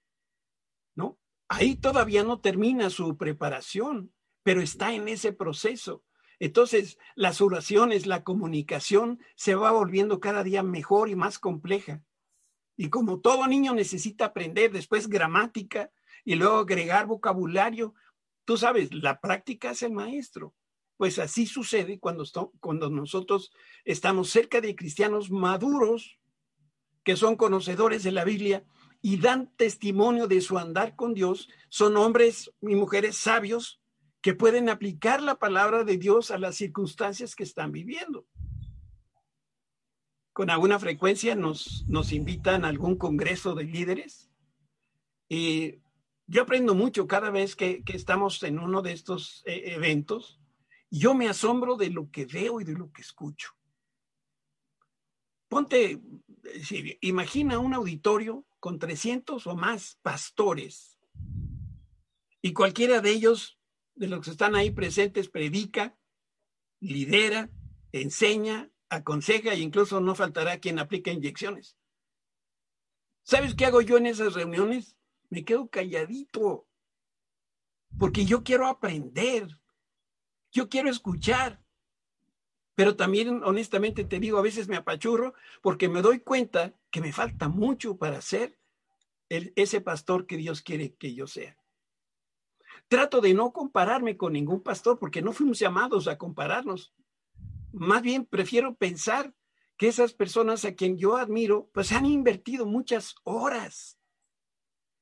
¿no? 0.93 1.17
Ahí 1.47 1.75
todavía 1.77 2.23
no 2.23 2.39
termina 2.39 2.91
su 2.91 3.17
preparación, 3.17 4.13
pero 4.43 4.61
está 4.61 4.93
en 4.93 5.07
ese 5.07 5.33
proceso. 5.33 6.05
Entonces, 6.37 6.99
las 7.15 7.41
oraciones, 7.41 8.05
la 8.05 8.23
comunicación 8.23 9.19
se 9.35 9.55
va 9.55 9.71
volviendo 9.71 10.19
cada 10.19 10.43
día 10.43 10.61
mejor 10.61 11.09
y 11.09 11.15
más 11.15 11.39
compleja. 11.39 12.03
Y 12.81 12.89
como 12.89 13.19
todo 13.19 13.45
niño 13.45 13.75
necesita 13.75 14.25
aprender 14.25 14.71
después 14.71 15.07
gramática 15.07 15.91
y 16.25 16.33
luego 16.33 16.57
agregar 16.57 17.05
vocabulario, 17.05 17.93
tú 18.43 18.57
sabes, 18.57 18.91
la 18.91 19.21
práctica 19.21 19.69
es 19.69 19.83
el 19.83 19.91
maestro. 19.91 20.55
Pues 20.97 21.19
así 21.19 21.45
sucede 21.45 21.99
cuando, 21.99 22.23
cuando 22.59 22.89
nosotros 22.89 23.51
estamos 23.85 24.31
cerca 24.31 24.61
de 24.61 24.75
cristianos 24.75 25.29
maduros 25.29 26.17
que 27.03 27.15
son 27.15 27.35
conocedores 27.35 28.01
de 28.01 28.13
la 28.13 28.23
Biblia 28.23 28.63
y 28.99 29.17
dan 29.17 29.55
testimonio 29.57 30.25
de 30.25 30.41
su 30.41 30.57
andar 30.57 30.95
con 30.95 31.13
Dios. 31.13 31.49
Son 31.69 31.95
hombres 31.97 32.51
y 32.61 32.73
mujeres 32.73 33.15
sabios 33.15 33.79
que 34.21 34.33
pueden 34.33 34.69
aplicar 34.69 35.21
la 35.21 35.35
palabra 35.35 35.83
de 35.83 35.97
Dios 35.97 36.31
a 36.31 36.39
las 36.39 36.55
circunstancias 36.55 37.35
que 37.35 37.43
están 37.43 37.71
viviendo. 37.71 38.25
Con 40.33 40.49
alguna 40.49 40.79
frecuencia 40.79 41.35
nos, 41.35 41.85
nos 41.87 42.11
invitan 42.11 42.65
a 42.65 42.69
algún 42.69 42.97
congreso 42.97 43.55
de 43.55 43.65
líderes. 43.65 44.31
Y 45.27 45.81
yo 46.27 46.43
aprendo 46.43 46.75
mucho 46.75 47.07
cada 47.07 47.29
vez 47.29 47.55
que, 47.55 47.83
que 47.83 47.95
estamos 47.95 48.41
en 48.43 48.59
uno 48.59 48.81
de 48.81 48.93
estos 48.93 49.43
eh, 49.45 49.73
eventos. 49.73 50.39
Yo 50.89 51.13
me 51.13 51.29
asombro 51.29 51.75
de 51.75 51.89
lo 51.89 52.09
que 52.11 52.25
veo 52.25 52.61
y 52.61 52.63
de 52.63 52.73
lo 52.73 52.91
que 52.91 53.01
escucho. 53.01 53.51
Ponte, 55.47 56.01
imagina 57.01 57.59
un 57.59 57.73
auditorio 57.73 58.45
con 58.59 58.79
300 58.79 59.45
o 59.47 59.55
más 59.55 59.99
pastores 60.01 60.91
y 62.41 62.53
cualquiera 62.53 63.01
de 63.01 63.11
ellos, 63.11 63.59
de 63.95 64.07
los 64.07 64.25
que 64.25 64.31
están 64.31 64.55
ahí 64.55 64.71
presentes, 64.71 65.29
predica, 65.29 65.95
lidera, 66.79 67.51
enseña, 67.91 68.71
aconseja 68.91 69.53
e 69.53 69.59
incluso 69.59 69.99
no 70.01 70.13
faltará 70.13 70.59
quien 70.59 70.77
aplique 70.77 71.11
inyecciones. 71.11 71.77
¿Sabes 73.23 73.55
qué 73.55 73.65
hago 73.65 73.81
yo 73.81 73.97
en 73.97 74.05
esas 74.05 74.33
reuniones? 74.33 74.97
Me 75.29 75.45
quedo 75.45 75.69
calladito, 75.69 76.67
porque 77.97 78.25
yo 78.25 78.43
quiero 78.43 78.67
aprender, 78.67 79.47
yo 80.51 80.67
quiero 80.67 80.89
escuchar, 80.89 81.63
pero 82.75 82.95
también 82.95 83.43
honestamente 83.43 84.03
te 84.03 84.19
digo, 84.19 84.37
a 84.37 84.41
veces 84.41 84.67
me 84.67 84.75
apachurro 84.75 85.33
porque 85.61 85.87
me 85.87 86.01
doy 86.01 86.19
cuenta 86.19 86.73
que 86.89 86.99
me 87.01 87.13
falta 87.13 87.47
mucho 87.47 87.97
para 87.97 88.21
ser 88.21 88.59
el- 89.29 89.53
ese 89.55 89.79
pastor 89.79 90.27
que 90.27 90.35
Dios 90.35 90.61
quiere 90.61 90.95
que 90.95 91.13
yo 91.13 91.27
sea. 91.27 91.57
Trato 92.89 93.21
de 93.21 93.33
no 93.33 93.53
compararme 93.53 94.17
con 94.17 94.33
ningún 94.33 94.61
pastor 94.61 94.99
porque 94.99 95.21
no 95.21 95.31
fuimos 95.31 95.59
llamados 95.59 96.09
a 96.09 96.17
compararnos. 96.17 96.93
Más 97.71 98.01
bien 98.01 98.25
prefiero 98.25 98.75
pensar 98.75 99.33
que 99.77 99.87
esas 99.87 100.13
personas 100.13 100.65
a 100.65 100.75
quien 100.75 100.97
yo 100.97 101.17
admiro, 101.17 101.69
pues 101.73 101.91
han 101.91 102.05
invertido 102.05 102.65
muchas 102.65 103.15
horas 103.23 103.97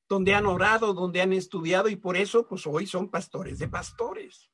donde 0.08 0.34
han 0.34 0.46
orado, 0.46 0.92
donde 0.92 1.20
han 1.22 1.32
estudiado 1.32 1.88
y 1.88 1.96
por 1.96 2.16
eso 2.16 2.46
pues 2.48 2.66
hoy 2.66 2.86
son 2.86 3.10
pastores 3.10 3.58
de 3.58 3.68
pastores. 3.68 4.50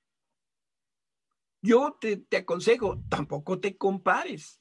Yo 1.63 1.97
te, 2.01 2.19
te 2.19 2.37
aconsejo, 2.39 3.03
tampoco 3.09 3.59
te 3.61 3.77
compares, 3.77 4.61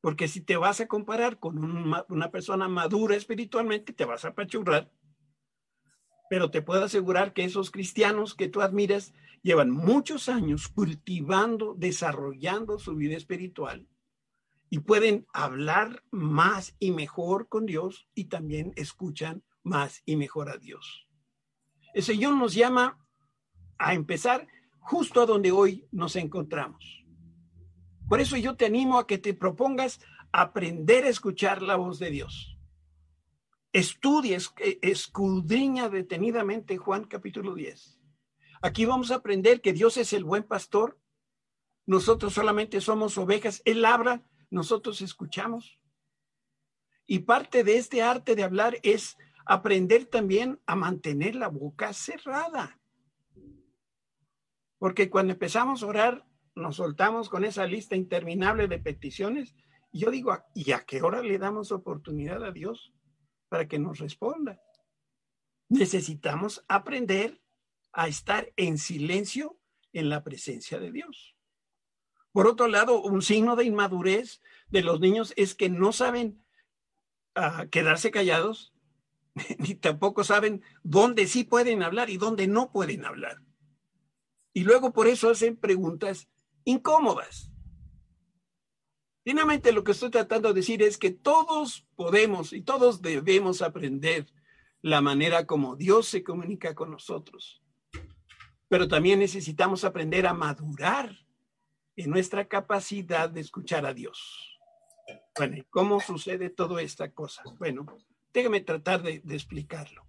porque 0.00 0.28
si 0.28 0.42
te 0.42 0.56
vas 0.56 0.80
a 0.80 0.88
comparar 0.88 1.38
con 1.38 1.58
un 1.58 1.88
ma- 1.88 2.06
una 2.08 2.30
persona 2.30 2.68
madura 2.68 3.16
espiritualmente, 3.16 3.92
te 3.92 4.04
vas 4.04 4.24
a 4.24 4.28
apachurrar. 4.28 4.90
Pero 6.30 6.52
te 6.52 6.62
puedo 6.62 6.84
asegurar 6.84 7.32
que 7.32 7.42
esos 7.42 7.72
cristianos 7.72 8.36
que 8.36 8.46
tú 8.46 8.62
admiras 8.62 9.12
llevan 9.42 9.72
muchos 9.72 10.28
años 10.28 10.68
cultivando, 10.68 11.74
desarrollando 11.76 12.78
su 12.78 12.94
vida 12.94 13.16
espiritual 13.16 13.88
y 14.70 14.78
pueden 14.78 15.26
hablar 15.32 16.04
más 16.12 16.76
y 16.78 16.92
mejor 16.92 17.48
con 17.48 17.66
Dios 17.66 18.06
y 18.14 18.26
también 18.26 18.72
escuchan 18.76 19.42
más 19.64 20.02
y 20.06 20.14
mejor 20.14 20.48
a 20.48 20.58
Dios. 20.58 21.08
El 21.92 22.04
Señor 22.04 22.36
nos 22.36 22.54
llama 22.54 23.04
a 23.78 23.94
empezar 23.94 24.46
justo 24.78 25.20
a 25.20 25.26
donde 25.26 25.50
hoy 25.50 25.88
nos 25.90 26.14
encontramos. 26.14 27.04
Por 28.08 28.20
eso 28.20 28.36
yo 28.36 28.54
te 28.54 28.66
animo 28.66 29.00
a 29.00 29.08
que 29.08 29.18
te 29.18 29.34
propongas 29.34 30.00
aprender 30.30 31.04
a 31.04 31.08
escuchar 31.08 31.60
la 31.60 31.74
voz 31.74 31.98
de 31.98 32.10
Dios. 32.10 32.49
Estudies, 33.72 34.52
escudriña 34.82 35.88
detenidamente 35.88 36.76
Juan 36.76 37.04
capítulo 37.04 37.54
10. 37.54 38.00
Aquí 38.62 38.84
vamos 38.84 39.12
a 39.12 39.16
aprender 39.16 39.60
que 39.60 39.72
Dios 39.72 39.96
es 39.96 40.12
el 40.12 40.24
buen 40.24 40.42
pastor. 40.42 40.98
Nosotros 41.86 42.34
solamente 42.34 42.80
somos 42.80 43.16
ovejas. 43.16 43.62
Él 43.64 43.84
habla, 43.84 44.24
nosotros 44.50 45.00
escuchamos. 45.02 45.78
Y 47.06 47.20
parte 47.20 47.62
de 47.62 47.76
este 47.76 48.02
arte 48.02 48.34
de 48.34 48.42
hablar 48.42 48.76
es 48.82 49.16
aprender 49.46 50.06
también 50.06 50.60
a 50.66 50.74
mantener 50.74 51.36
la 51.36 51.46
boca 51.46 51.92
cerrada. 51.92 52.80
Porque 54.78 55.10
cuando 55.10 55.34
empezamos 55.34 55.84
a 55.84 55.86
orar, 55.86 56.26
nos 56.56 56.76
soltamos 56.76 57.28
con 57.28 57.44
esa 57.44 57.66
lista 57.66 57.94
interminable 57.94 58.66
de 58.66 58.80
peticiones. 58.80 59.54
Y 59.92 60.00
yo 60.00 60.10
digo, 60.10 60.36
¿y 60.56 60.72
a 60.72 60.80
qué 60.80 61.02
hora 61.02 61.22
le 61.22 61.38
damos 61.38 61.70
oportunidad 61.70 62.42
a 62.44 62.50
Dios 62.50 62.92
para 63.50 63.68
que 63.68 63.78
nos 63.78 63.98
responda? 63.98 64.62
Necesitamos 65.68 66.64
aprender 66.68 67.42
a 67.92 68.08
estar 68.08 68.50
en 68.56 68.78
silencio 68.78 69.58
en 69.92 70.08
la 70.08 70.24
presencia 70.24 70.78
de 70.78 70.90
Dios. 70.90 71.36
Por 72.32 72.46
otro 72.46 72.68
lado, 72.68 73.02
un 73.02 73.22
signo 73.22 73.56
de 73.56 73.64
inmadurez 73.64 74.40
de 74.68 74.82
los 74.82 75.00
niños 75.00 75.34
es 75.36 75.54
que 75.54 75.68
no 75.68 75.92
saben 75.92 76.42
uh, 77.36 77.68
quedarse 77.68 78.10
callados, 78.10 78.72
ni 79.58 79.74
tampoco 79.74 80.24
saben 80.24 80.62
dónde 80.82 81.26
sí 81.26 81.44
pueden 81.44 81.82
hablar 81.82 82.08
y 82.08 82.16
dónde 82.16 82.46
no 82.46 82.70
pueden 82.72 83.04
hablar. 83.04 83.42
Y 84.52 84.62
luego 84.62 84.92
por 84.92 85.08
eso 85.08 85.30
hacen 85.30 85.56
preguntas 85.56 86.28
incómodas. 86.64 87.49
Finalmente 89.22 89.72
lo 89.72 89.84
que 89.84 89.92
estoy 89.92 90.10
tratando 90.10 90.48
de 90.48 90.54
decir 90.54 90.82
es 90.82 90.96
que 90.96 91.10
todos 91.10 91.86
podemos 91.94 92.52
y 92.52 92.62
todos 92.62 93.02
debemos 93.02 93.60
aprender 93.60 94.26
la 94.82 95.00
manera 95.00 95.46
como 95.46 95.76
Dios 95.76 96.06
se 96.06 96.22
comunica 96.22 96.74
con 96.74 96.90
nosotros. 96.90 97.62
Pero 98.68 98.88
también 98.88 99.18
necesitamos 99.18 99.84
aprender 99.84 100.26
a 100.26 100.32
madurar 100.32 101.14
en 101.96 102.10
nuestra 102.10 102.48
capacidad 102.48 103.28
de 103.28 103.40
escuchar 103.40 103.84
a 103.84 103.92
Dios. 103.92 104.58
Bueno, 105.36 105.58
¿y 105.58 105.62
cómo 105.64 106.00
sucede 106.00 106.48
toda 106.48 106.80
esta 106.80 107.12
cosa? 107.12 107.42
Bueno, 107.58 107.86
déjame 108.32 108.60
tratar 108.60 109.02
de, 109.02 109.20
de 109.20 109.34
explicarlo. 109.34 110.06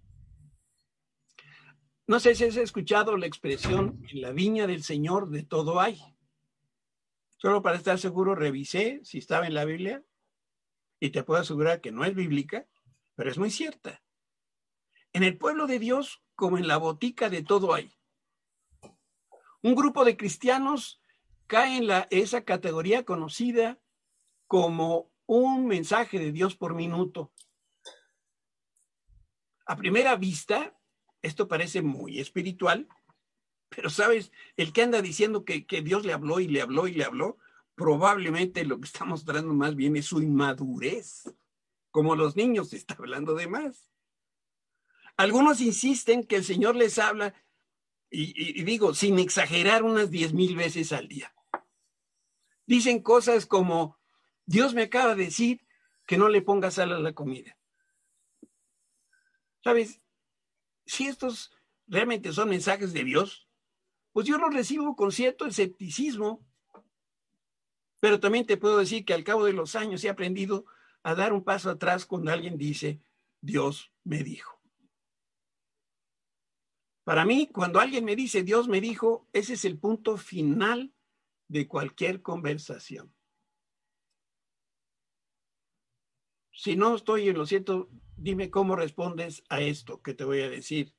No 2.06 2.18
sé 2.18 2.34
si 2.34 2.44
has 2.44 2.56
escuchado 2.56 3.16
la 3.16 3.26
expresión 3.26 4.02
en 4.08 4.22
la 4.22 4.32
viña 4.32 4.66
del 4.66 4.82
Señor 4.82 5.28
de 5.30 5.42
todo 5.42 5.80
hay. 5.80 6.00
Solo 7.42 7.60
para 7.60 7.76
estar 7.76 7.98
seguro 7.98 8.36
revisé 8.36 9.00
si 9.02 9.18
estaba 9.18 9.48
en 9.48 9.54
la 9.54 9.64
Biblia 9.64 10.04
y 11.00 11.10
te 11.10 11.24
puedo 11.24 11.40
asegurar 11.40 11.80
que 11.80 11.90
no 11.90 12.04
es 12.04 12.14
bíblica, 12.14 12.68
pero 13.16 13.32
es 13.32 13.36
muy 13.36 13.50
cierta. 13.50 14.00
En 15.12 15.24
el 15.24 15.36
pueblo 15.36 15.66
de 15.66 15.80
Dios, 15.80 16.22
como 16.36 16.56
en 16.56 16.68
la 16.68 16.76
botica 16.76 17.30
de 17.30 17.42
todo 17.42 17.74
hay. 17.74 17.92
Un 19.60 19.74
grupo 19.74 20.04
de 20.04 20.16
cristianos 20.16 21.02
cae 21.48 21.78
en 21.78 21.88
la, 21.88 22.06
esa 22.10 22.44
categoría 22.44 23.04
conocida 23.04 23.80
como 24.46 25.10
un 25.26 25.66
mensaje 25.66 26.20
de 26.20 26.30
Dios 26.30 26.54
por 26.54 26.76
minuto. 26.76 27.32
A 29.66 29.74
primera 29.74 30.14
vista, 30.14 30.78
esto 31.22 31.48
parece 31.48 31.82
muy 31.82 32.20
espiritual, 32.20 32.86
pero 33.74 33.90
sabes, 33.90 34.32
el 34.56 34.72
que 34.72 34.82
anda 34.82 35.02
diciendo 35.02 35.44
que, 35.44 35.66
que, 35.66 35.82
Dios 35.82 36.04
le 36.04 36.12
habló 36.12 36.40
y 36.40 36.48
le 36.48 36.62
habló 36.62 36.86
y 36.86 36.92
le 36.92 37.04
habló, 37.04 37.38
probablemente 37.74 38.64
lo 38.64 38.78
que 38.78 38.86
está 38.86 39.04
mostrando 39.04 39.54
más 39.54 39.74
bien 39.74 39.96
es 39.96 40.06
su 40.06 40.20
inmadurez. 40.20 41.34
Como 41.90 42.16
los 42.16 42.36
niños, 42.36 42.72
está 42.72 42.94
hablando 42.94 43.34
de 43.34 43.48
más. 43.48 43.90
Algunos 45.16 45.60
insisten 45.60 46.24
que 46.24 46.36
el 46.36 46.44
Señor 46.44 46.76
les 46.76 46.98
habla, 46.98 47.34
y, 48.10 48.24
y, 48.24 48.60
y 48.60 48.64
digo, 48.64 48.94
sin 48.94 49.18
exagerar, 49.18 49.82
unas 49.82 50.10
diez 50.10 50.32
mil 50.32 50.56
veces 50.56 50.92
al 50.92 51.08
día. 51.08 51.34
Dicen 52.66 53.02
cosas 53.02 53.46
como, 53.46 53.98
Dios 54.46 54.74
me 54.74 54.82
acaba 54.82 55.14
de 55.14 55.24
decir 55.24 55.66
que 56.06 56.16
no 56.16 56.28
le 56.28 56.42
ponga 56.42 56.70
sal 56.70 56.92
a 56.92 56.98
la 56.98 57.12
comida. 57.14 57.58
¿Sabes? 59.62 60.00
Si 60.86 61.06
estos 61.06 61.52
realmente 61.86 62.32
son 62.32 62.48
mensajes 62.48 62.92
de 62.92 63.04
Dios, 63.04 63.48
pues 64.12 64.26
yo 64.26 64.38
los 64.38 64.52
recibo 64.52 64.94
con 64.96 65.12
cierto 65.12 65.46
escepticismo. 65.46 66.44
Pero 68.00 68.20
también 68.20 68.46
te 68.46 68.56
puedo 68.56 68.78
decir 68.78 69.04
que 69.04 69.14
al 69.14 69.24
cabo 69.24 69.44
de 69.44 69.52
los 69.52 69.74
años 69.74 70.02
he 70.04 70.08
aprendido 70.08 70.64
a 71.02 71.14
dar 71.14 71.32
un 71.32 71.44
paso 71.44 71.70
atrás 71.70 72.06
cuando 72.06 72.30
alguien 72.30 72.58
dice, 72.58 73.00
Dios 73.40 73.92
me 74.04 74.22
dijo. 74.22 74.60
Para 77.04 77.24
mí, 77.24 77.48
cuando 77.52 77.80
alguien 77.80 78.04
me 78.04 78.14
dice, 78.14 78.42
Dios 78.42 78.68
me 78.68 78.80
dijo, 78.80 79.28
ese 79.32 79.54
es 79.54 79.64
el 79.64 79.78
punto 79.78 80.16
final 80.16 80.92
de 81.48 81.66
cualquier 81.66 82.22
conversación. 82.22 83.12
Si 86.52 86.76
no 86.76 86.94
estoy 86.94 87.28
en 87.28 87.38
lo 87.38 87.46
cierto, 87.46 87.88
dime 88.16 88.50
cómo 88.50 88.76
respondes 88.76 89.42
a 89.48 89.60
esto 89.60 90.00
que 90.00 90.14
te 90.14 90.24
voy 90.24 90.42
a 90.42 90.50
decir. 90.50 90.94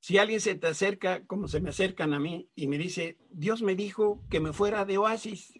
Si 0.00 0.16
alguien 0.16 0.40
se 0.40 0.54
te 0.54 0.66
acerca, 0.66 1.26
como 1.26 1.46
se 1.46 1.60
me 1.60 1.70
acercan 1.70 2.14
a 2.14 2.18
mí, 2.18 2.50
y 2.54 2.68
me 2.68 2.78
dice, 2.78 3.18
Dios 3.30 3.62
me 3.62 3.76
dijo 3.76 4.24
que 4.30 4.40
me 4.40 4.52
fuera 4.52 4.84
de 4.84 4.98
oasis, 4.98 5.52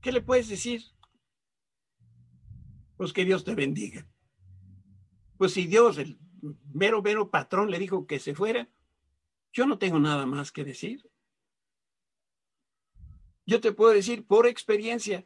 ¿qué 0.00 0.12
le 0.12 0.22
puedes 0.22 0.48
decir? 0.48 0.82
Pues 2.96 3.12
que 3.12 3.26
Dios 3.26 3.44
te 3.44 3.54
bendiga. 3.54 4.08
Pues 5.36 5.52
si 5.52 5.66
Dios, 5.66 5.98
el 5.98 6.18
mero, 6.72 7.02
mero 7.02 7.30
patrón, 7.30 7.70
le 7.70 7.78
dijo 7.78 8.06
que 8.06 8.18
se 8.18 8.34
fuera, 8.34 8.70
yo 9.52 9.66
no 9.66 9.78
tengo 9.78 9.98
nada 9.98 10.24
más 10.26 10.50
que 10.50 10.64
decir. 10.64 11.10
yo 13.46 13.60
te 13.60 13.72
puedo 13.72 13.92
decir 13.92 14.26
por 14.26 14.46
experiencia 14.46 15.24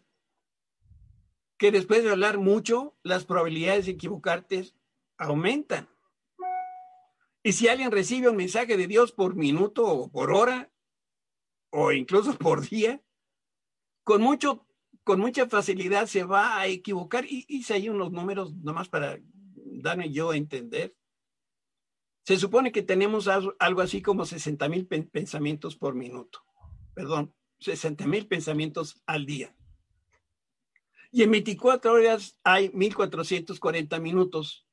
que 1.56 1.72
después 1.72 2.04
de 2.04 2.10
hablar 2.10 2.38
mucho, 2.38 2.96
las 3.02 3.24
probabilidades 3.24 3.86
de 3.86 3.92
equivocarte 3.92 4.72
aumentan. 5.16 5.88
Y 7.42 7.52
si 7.52 7.68
alguien 7.68 7.90
recibe 7.90 8.28
un 8.28 8.36
mensaje 8.36 8.76
de 8.76 8.86
Dios 8.86 9.12
por 9.12 9.34
minuto 9.34 9.86
o 9.86 10.10
por 10.10 10.32
hora, 10.32 10.70
o 11.70 11.92
incluso 11.92 12.36
por 12.36 12.68
día, 12.68 13.02
con, 14.04 14.22
mucho, 14.22 14.66
con 15.04 15.20
mucha 15.20 15.48
facilidad 15.48 16.06
se 16.06 16.24
va 16.24 16.58
a 16.58 16.66
equivocar. 16.66 17.24
Y 17.24 17.46
hice 17.48 17.74
ahí 17.74 17.88
unos 17.88 18.12
números 18.12 18.54
nomás 18.56 18.88
para 18.88 19.18
darme 19.54 20.10
yo 20.10 20.30
a 20.30 20.36
entender. 20.36 20.94
Se 22.24 22.36
supone 22.36 22.72
que 22.72 22.82
tenemos 22.82 23.28
algo 23.28 23.80
así 23.80 24.02
como 24.02 24.26
60 24.26 24.68
mil 24.68 24.86
pensamientos 24.86 25.76
por 25.76 25.94
minuto. 25.94 26.40
Perdón, 26.94 27.34
60 27.60 28.06
mil 28.06 28.26
pensamientos 28.26 29.02
al 29.06 29.24
día. 29.24 29.54
Y 31.10 31.22
en 31.22 31.30
24 31.30 31.92
horas 31.92 32.38
hay 32.44 32.70
1440 32.70 33.98
minutos. 33.98 34.66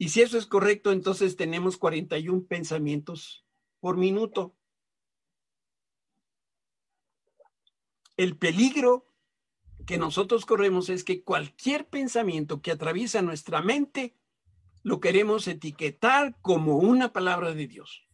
Y 0.00 0.08
si 0.08 0.22
eso 0.22 0.38
es 0.38 0.46
correcto, 0.46 0.92
entonces 0.92 1.36
tenemos 1.36 1.76
41 1.76 2.46
pensamientos 2.46 3.44
por 3.80 3.98
minuto. 3.98 4.56
El 8.16 8.38
peligro 8.38 9.04
que 9.84 9.98
nosotros 9.98 10.46
corremos 10.46 10.88
es 10.88 11.04
que 11.04 11.22
cualquier 11.22 11.86
pensamiento 11.86 12.62
que 12.62 12.70
atraviesa 12.70 13.20
nuestra 13.20 13.60
mente 13.60 14.16
lo 14.82 15.00
queremos 15.00 15.46
etiquetar 15.46 16.34
como 16.40 16.78
una 16.78 17.12
palabra 17.12 17.52
de 17.52 17.66
Dios. 17.66 18.08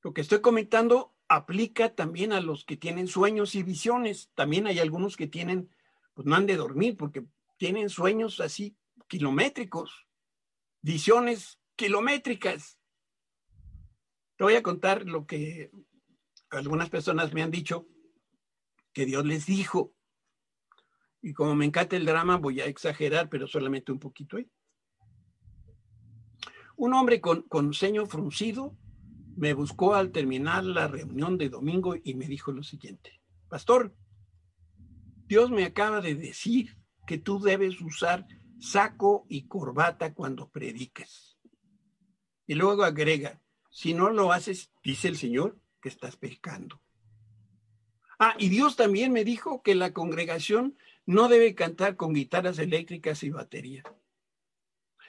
Lo 0.00 0.14
que 0.14 0.20
estoy 0.20 0.42
comentando 0.42 1.16
aplica 1.26 1.92
también 1.92 2.32
a 2.32 2.40
los 2.40 2.64
que 2.64 2.76
tienen 2.76 3.08
sueños 3.08 3.56
y 3.56 3.64
visiones. 3.64 4.30
También 4.36 4.68
hay 4.68 4.78
algunos 4.78 5.16
que 5.16 5.26
tienen, 5.26 5.74
pues 6.14 6.24
no 6.24 6.36
han 6.36 6.46
de 6.46 6.54
dormir 6.54 6.96
porque 6.96 7.26
tienen 7.56 7.90
sueños 7.90 8.38
así 8.38 8.76
kilométricos, 9.08 10.06
visiones 10.82 11.58
kilométricas. 11.76 12.78
Te 14.36 14.44
voy 14.44 14.54
a 14.54 14.62
contar 14.62 15.06
lo 15.06 15.26
que 15.26 15.70
algunas 16.50 16.90
personas 16.90 17.32
me 17.32 17.42
han 17.42 17.50
dicho 17.50 17.86
que 18.92 19.06
Dios 19.06 19.24
les 19.26 19.46
dijo. 19.46 19.94
Y 21.22 21.32
como 21.32 21.54
me 21.54 21.64
encanta 21.64 21.96
el 21.96 22.06
drama, 22.06 22.36
voy 22.36 22.60
a 22.60 22.66
exagerar, 22.66 23.28
pero 23.28 23.46
solamente 23.46 23.92
un 23.92 23.98
poquito. 23.98 24.38
Un 26.76 26.94
hombre 26.94 27.20
con, 27.20 27.42
con 27.42 27.72
ceño 27.72 28.06
fruncido 28.06 28.76
me 29.36 29.54
buscó 29.54 29.94
al 29.94 30.12
terminar 30.12 30.64
la 30.64 30.88
reunión 30.88 31.36
de 31.36 31.48
domingo 31.48 31.94
y 32.02 32.14
me 32.14 32.26
dijo 32.26 32.52
lo 32.52 32.62
siguiente, 32.62 33.20
Pastor, 33.48 33.94
Dios 35.26 35.50
me 35.50 35.64
acaba 35.64 36.00
de 36.00 36.14
decir 36.14 36.76
que 37.06 37.18
tú 37.18 37.40
debes 37.40 37.80
usar 37.80 38.26
saco 38.58 39.26
y 39.28 39.46
corbata 39.46 40.14
cuando 40.14 40.48
prediques. 40.48 41.38
Y 42.46 42.54
luego 42.54 42.84
agrega, 42.84 43.40
si 43.70 43.94
no 43.94 44.10
lo 44.10 44.32
haces, 44.32 44.70
dice 44.82 45.08
el 45.08 45.16
Señor, 45.16 45.58
que 45.80 45.88
estás 45.88 46.16
pecando. 46.16 46.80
Ah, 48.18 48.34
y 48.38 48.48
Dios 48.48 48.76
también 48.76 49.12
me 49.12 49.24
dijo 49.24 49.62
que 49.62 49.74
la 49.74 49.92
congregación 49.92 50.78
no 51.04 51.28
debe 51.28 51.54
cantar 51.54 51.96
con 51.96 52.14
guitarras 52.14 52.58
eléctricas 52.58 53.22
y 53.22 53.30
batería. 53.30 53.82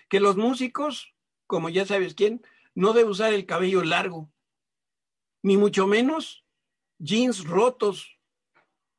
Que 0.10 0.20
los 0.20 0.36
músicos, 0.36 1.14
como 1.46 1.70
ya 1.70 1.86
sabes 1.86 2.14
quién, 2.14 2.42
no 2.76 2.94
debe 2.94 3.10
usar 3.10 3.34
el 3.34 3.46
cabello 3.46 3.84
largo, 3.84 4.30
ni 5.42 5.58
mucho 5.58 5.88
menos 5.88 6.44
jeans 7.00 7.46
rotos 7.46 8.20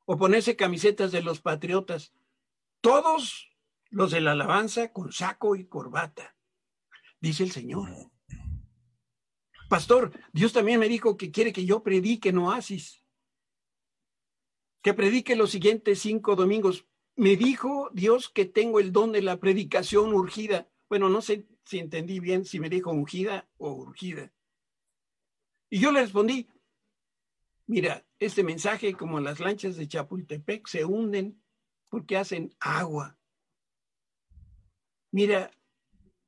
o 0.07 0.17
ponerse 0.17 0.57
camisetas 0.57 1.13
de 1.13 1.23
los 1.23 1.41
patriotas. 1.41 2.13
Todos 2.81 3.51
los 3.91 4.11
de 4.11 4.21
la 4.21 4.33
alabanza 4.33 4.93
con 4.93 5.13
saco 5.13 5.57
y 5.57 5.67
corbata, 5.67 6.37
dice 7.21 7.43
el 7.45 7.51
Señor. 7.51 7.89
Pastor, 9.69 10.13
Dios 10.33 10.53
también 10.53 10.81
me 10.81 10.89
dijo 10.89 11.17
que 11.17 11.31
quiere 11.31 11.53
que 11.53 11.65
yo 11.65 11.83
predique 11.83 12.31
en 12.31 12.39
oasis, 12.39 13.05
que 14.83 14.95
predique 14.95 15.37
los 15.37 15.51
siguientes 15.51 15.99
cinco 16.01 16.37
domingos. 16.37 16.87
Me 17.17 17.37
dijo 17.37 17.91
Dios 17.93 18.29
que 18.29 18.47
tengo 18.47 18.81
el 18.81 18.93
don 18.93 19.13
de 19.13 19.23
la 19.23 19.39
predicación 19.39 20.15
urgida. 20.15 20.71
Bueno, 20.89 21.09
no 21.09 21.21
sé 21.21 21.47
si 21.65 21.79
entendí 21.79 22.21
bien 22.21 22.45
si 22.45 22.61
me 22.61 22.71
dijo 22.71 22.91
ungida 22.91 23.51
o 23.59 23.73
urgida. 23.73 24.33
Y 25.69 25.81
yo 25.81 25.93
le 25.93 26.01
respondí, 26.01 26.49
mira, 27.67 28.07
este 28.19 28.43
mensaje 28.43 28.95
como 28.95 29.21
las 29.21 29.41
lanchas 29.41 29.77
de 29.77 29.87
Chapultepec 29.87 30.67
se 30.67 30.85
hunden 30.87 31.43
porque 31.91 32.17
hacen 32.17 32.55
agua. 32.59 33.18
Mira 35.11 35.51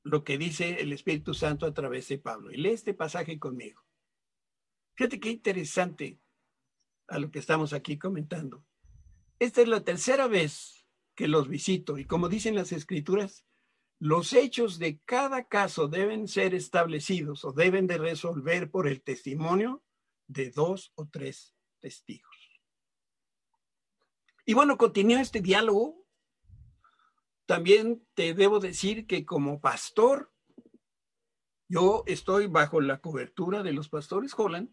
lo 0.02 0.24
que 0.24 0.38
dice 0.38 0.80
el 0.80 0.92
Espíritu 0.92 1.34
Santo 1.34 1.66
a 1.66 1.74
través 1.74 2.08
de 2.08 2.18
Pablo. 2.18 2.50
Y 2.50 2.56
lee 2.56 2.70
este 2.70 2.94
pasaje 2.94 3.38
conmigo. 3.38 3.82
Fíjate 4.94 5.20
qué 5.20 5.30
interesante 5.30 6.20
a 7.08 7.18
lo 7.18 7.30
que 7.30 7.38
estamos 7.38 7.72
aquí 7.72 7.98
comentando. 7.98 8.64
Esta 9.38 9.62
es 9.62 9.68
la 9.68 9.82
tercera 9.82 10.28
vez 10.28 10.86
que 11.14 11.28
los 11.28 11.48
visito 11.48 11.98
y 11.98 12.04
como 12.04 12.28
dicen 12.28 12.54
las 12.54 12.72
escrituras, 12.72 13.44
los 13.98 14.32
hechos 14.32 14.78
de 14.78 14.98
cada 15.00 15.46
caso 15.46 15.88
deben 15.88 16.26
ser 16.28 16.54
establecidos 16.54 17.44
o 17.44 17.52
deben 17.52 17.86
de 17.86 17.98
resolver 17.98 18.70
por 18.70 18.88
el 18.88 19.02
testimonio 19.02 19.82
de 20.26 20.50
dos 20.50 20.92
o 20.94 21.06
tres 21.08 21.54
testigos. 21.80 22.60
Y 24.46 24.54
bueno, 24.54 24.78
continúa 24.78 25.20
este 25.20 25.40
diálogo. 25.40 25.99
También 27.50 28.06
te 28.14 28.32
debo 28.32 28.60
decir 28.60 29.08
que 29.08 29.26
como 29.26 29.60
pastor, 29.60 30.32
yo 31.68 32.04
estoy 32.06 32.46
bajo 32.46 32.80
la 32.80 33.00
cobertura 33.00 33.64
de 33.64 33.72
los 33.72 33.88
pastores 33.88 34.34
Holland, 34.36 34.72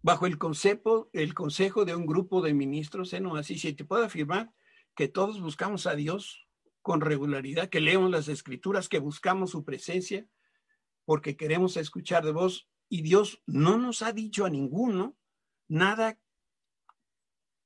bajo 0.00 0.26
el 0.26 0.38
consejo, 0.38 1.10
el 1.12 1.34
consejo 1.34 1.84
de 1.84 1.96
un 1.96 2.06
grupo 2.06 2.42
de 2.42 2.54
ministros 2.54 3.12
en 3.12 3.26
Así 3.36 3.58
si 3.58 3.72
te 3.72 3.84
puedo 3.84 4.04
afirmar 4.04 4.54
que 4.94 5.08
todos 5.08 5.40
buscamos 5.40 5.88
a 5.88 5.96
Dios 5.96 6.46
con 6.80 7.00
regularidad, 7.00 7.68
que 7.68 7.80
leemos 7.80 8.08
las 8.12 8.28
escrituras, 8.28 8.88
que 8.88 9.00
buscamos 9.00 9.50
su 9.50 9.64
presencia, 9.64 10.28
porque 11.04 11.36
queremos 11.36 11.76
escuchar 11.76 12.24
de 12.24 12.30
vos. 12.30 12.68
Y 12.88 13.02
Dios 13.02 13.42
no 13.46 13.78
nos 13.78 14.02
ha 14.02 14.12
dicho 14.12 14.44
a 14.44 14.50
ninguno 14.50 15.16
nada 15.66 16.20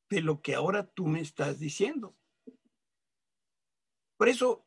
de 0.08 0.22
lo 0.22 0.40
que 0.40 0.54
ahora 0.54 0.86
tú 0.86 1.08
me 1.08 1.20
estás 1.20 1.58
diciendo. 1.58 2.16
Por 4.16 4.28
eso, 4.28 4.66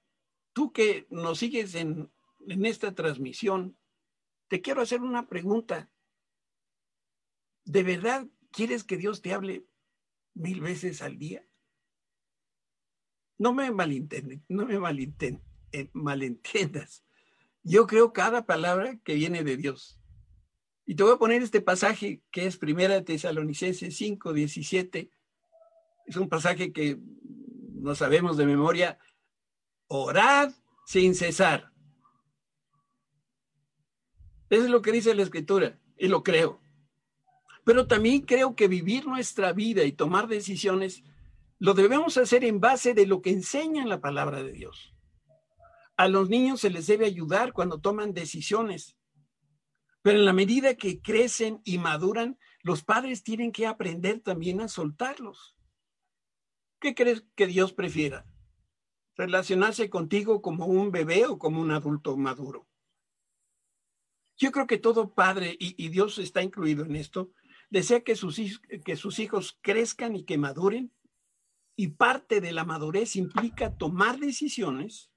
tú 0.54 0.72
que 0.72 1.08
nos 1.10 1.40
sigues 1.40 1.76
en, 1.76 2.12
en 2.48 2.66
esta 2.66 2.94
transmisión, 2.94 3.78
te 4.48 4.62
quiero 4.62 4.82
hacer 4.82 5.02
una 5.02 5.28
pregunta. 5.28 5.92
¿De 7.66 7.84
verdad 7.84 8.28
quieres 8.52 8.84
que 8.84 8.98
Dios 8.98 9.22
te 9.22 9.34
hable 9.34 9.66
mil 10.34 10.62
veces 10.62 11.02
al 11.02 11.18
día? 11.18 11.48
no 13.38 13.54
me 13.54 13.72
malentiendas, 13.72 14.40
no 14.48 14.66
me 14.66 14.76
eh, 15.72 15.90
malentiendas. 15.94 17.04
Yo 17.64 17.86
creo 17.86 18.14
cada 18.14 18.46
palabra 18.46 19.00
que 19.04 19.16
viene 19.16 19.44
de 19.44 19.58
Dios. 19.58 20.00
Y 20.86 20.96
te 20.96 21.04
voy 21.04 21.14
a 21.14 21.18
poner 21.18 21.44
este 21.44 21.62
pasaje 21.62 22.22
que 22.32 22.46
es 22.46 22.58
Primera 22.58 23.04
Tesalonicenses 23.04 23.96
5, 23.96 24.34
17. 24.34 25.12
Es 26.06 26.16
un 26.16 26.30
pasaje 26.30 26.72
que 26.72 26.98
no 27.74 27.94
sabemos 27.94 28.38
de 28.38 28.46
memoria. 28.46 28.98
Orad 29.88 30.54
sin 30.86 31.16
cesar. 31.16 31.72
Eso 34.50 34.64
es 34.64 34.70
lo 34.70 34.82
que 34.82 34.92
dice 34.92 35.14
la 35.16 35.24
escritura 35.24 35.80
y 35.98 36.08
lo 36.08 36.24
creo. 36.24 36.62
Pero 37.66 37.88
también 37.88 38.22
creo 38.22 38.56
que 38.56 38.68
vivir 38.68 39.06
nuestra 39.06 39.52
vida 39.52 39.84
y 39.84 39.92
tomar 39.92 40.28
decisiones 40.28 41.04
lo 41.60 41.74
debemos 41.74 42.18
hacer 42.18 42.44
en 42.46 42.60
base 42.60 42.94
de 42.94 43.08
lo 43.08 43.22
que 43.22 43.32
enseña 43.32 43.86
la 43.86 44.00
palabra 44.00 44.44
de 44.44 44.52
Dios. 44.52 44.94
A 45.98 46.08
los 46.08 46.30
niños 46.30 46.62
se 46.62 46.70
les 46.70 46.88
debe 46.88 47.06
ayudar 47.06 47.54
cuando 47.54 47.80
toman 47.82 48.14
decisiones, 48.14 48.96
pero 50.04 50.20
en 50.20 50.26
la 50.26 50.34
medida 50.34 50.76
que 50.76 51.02
crecen 51.02 51.62
y 51.66 51.80
maduran, 51.80 52.38
los 52.62 52.84
padres 52.84 53.24
tienen 53.24 53.52
que 53.52 53.66
aprender 53.66 54.20
también 54.20 54.62
a 54.62 54.68
soltarlos. 54.68 55.58
¿Qué 56.80 56.94
crees 56.94 57.26
que 57.36 57.48
Dios 57.48 57.74
prefiera? 57.74 58.26
¿Relacionarse 59.18 59.90
contigo 59.90 60.44
como 60.44 60.68
un 60.68 60.92
bebé 60.92 61.26
o 61.26 61.40
como 61.40 61.60
un 61.60 61.72
adulto 61.72 62.16
maduro? 62.18 62.68
Yo 64.38 64.52
creo 64.52 64.68
que 64.68 64.78
todo 64.78 65.16
padre, 65.16 65.58
y, 65.60 65.90
Dios 65.90 66.20
está 66.20 66.44
incluido 66.44 66.86
en 66.86 66.96
esto, 66.96 67.32
desea 67.72 68.02
que 68.02 68.16
sus, 68.16 68.62
que 68.86 68.96
sus 68.96 69.18
hijos 69.18 69.58
crezcan 69.62 70.16
y 70.16 70.24
que 70.24 70.38
maduren 70.38 70.94
y 71.76 71.88
parte 71.90 72.42
de 72.42 72.52
la 72.52 72.64
madurez 72.64 73.16
implica 73.16 73.76
tomar 73.76 74.20
decisiones 74.20 75.12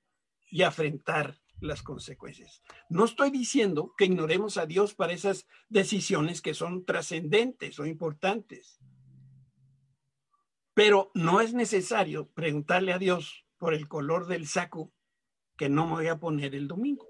y 0.51 0.63
afrontar 0.63 1.39
las 1.61 1.83
consecuencias. 1.83 2.63
No 2.89 3.05
estoy 3.05 3.31
diciendo 3.31 3.93
que 3.99 4.07
ignoremos 4.07 4.57
a 4.57 4.65
Dios 4.65 4.95
para 4.95 5.13
esas 5.13 5.47
decisiones 5.69 6.41
que 6.41 6.55
son 6.55 6.87
trascendentes 6.87 7.79
o 7.79 7.85
importantes. 7.85 8.81
Pero 10.73 11.11
no 11.15 11.43
es 11.43 11.53
necesario 11.53 12.31
preguntarle 12.31 12.95
a 12.95 12.99
Dios 12.99 13.45
por 13.61 13.75
el 13.75 13.87
color 13.87 14.27
del 14.27 14.49
saco 14.49 14.91
que 15.57 15.69
no 15.69 15.87
me 15.87 15.93
voy 15.93 16.07
a 16.09 16.19
poner 16.19 16.55
el 16.55 16.67
domingo. 16.67 17.07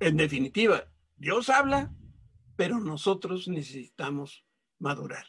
En 0.00 0.16
definitiva, 0.16 0.92
Dios 1.16 1.48
habla, 1.48 1.94
pero 2.56 2.80
nosotros 2.80 3.46
necesitamos 3.46 4.44
madurar. 4.80 5.24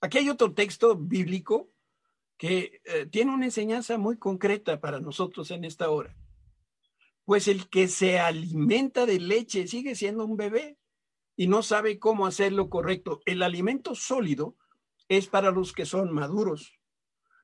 Aquí 0.00 0.18
hay 0.18 0.30
otro 0.30 0.54
texto 0.54 0.96
bíblico 0.96 1.72
que 2.38 2.80
eh, 2.84 3.06
tiene 3.06 3.34
una 3.34 3.46
enseñanza 3.46 3.98
muy 3.98 4.16
concreta 4.16 4.80
para 4.80 5.00
nosotros 5.00 5.50
en 5.50 5.64
esta 5.64 5.90
hora. 5.90 6.16
Pues 7.24 7.48
el 7.48 7.68
que 7.68 7.88
se 7.88 8.20
alimenta 8.20 9.06
de 9.06 9.18
leche 9.18 9.66
sigue 9.66 9.96
siendo 9.96 10.24
un 10.24 10.36
bebé 10.36 10.78
y 11.34 11.48
no 11.48 11.64
sabe 11.64 11.98
cómo 11.98 12.26
hacer 12.26 12.52
lo 12.52 12.70
correcto. 12.70 13.22
El 13.26 13.42
alimento 13.42 13.96
sólido 13.96 14.56
es 15.08 15.26
para 15.26 15.50
los 15.50 15.72
que 15.72 15.84
son 15.84 16.12
maduros, 16.12 16.78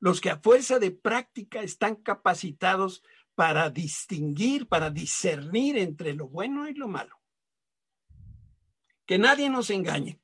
los 0.00 0.20
que 0.20 0.30
a 0.30 0.38
fuerza 0.38 0.78
de 0.78 0.90
práctica 0.90 1.62
están 1.62 1.96
capacitados 1.96 3.02
para 3.34 3.70
distinguir, 3.70 4.68
para 4.68 4.90
discernir 4.90 5.76
entre 5.78 6.14
lo 6.14 6.28
bueno 6.28 6.68
y 6.68 6.74
lo 6.74 6.88
malo. 6.88 7.20
Que 9.06 9.18
nadie 9.18 9.48
nos 9.48 9.70
engañe. 9.70 10.20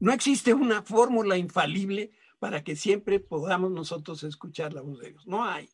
No 0.00 0.12
existe 0.12 0.52
una 0.54 0.82
fórmula 0.82 1.36
infalible 1.36 2.10
para 2.38 2.64
que 2.64 2.74
siempre 2.74 3.20
podamos 3.20 3.70
nosotros 3.70 4.24
escuchar 4.24 4.72
la 4.72 4.80
voz 4.80 4.98
de 5.00 5.10
Dios. 5.10 5.26
No 5.26 5.44
hay. 5.44 5.70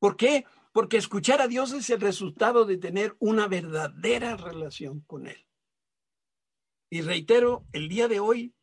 ¿Por 0.00 0.16
qué? 0.16 0.44
Porque 0.72 0.96
escuchar 0.96 1.40
a 1.40 1.46
Dios 1.46 1.72
es 1.72 1.88
el 1.90 2.00
resultado 2.00 2.64
de 2.64 2.76
tener 2.76 3.14
una 3.20 3.46
verdadera 3.46 4.36
relación 4.36 5.00
con 5.02 5.28
Él. 5.28 5.46
Y 6.90 7.02
reitero, 7.02 7.64
el 7.72 7.88
día 7.88 8.08
de 8.08 8.18
hoy, 8.18 8.54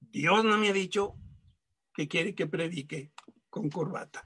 Dios 0.00 0.44
no 0.44 0.56
me 0.56 0.70
ha 0.70 0.72
dicho 0.72 1.16
que 1.98 2.06
quiere 2.06 2.32
que 2.32 2.46
predique 2.46 3.12
con 3.50 3.70
corbata. 3.70 4.24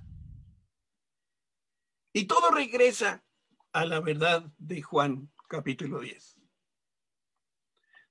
Y 2.12 2.26
todo 2.26 2.50
regresa 2.50 3.24
a 3.72 3.86
la 3.86 3.98
verdad 4.00 4.52
de 4.58 4.82
Juan 4.82 5.32
capítulo 5.48 6.00
10. 6.00 6.38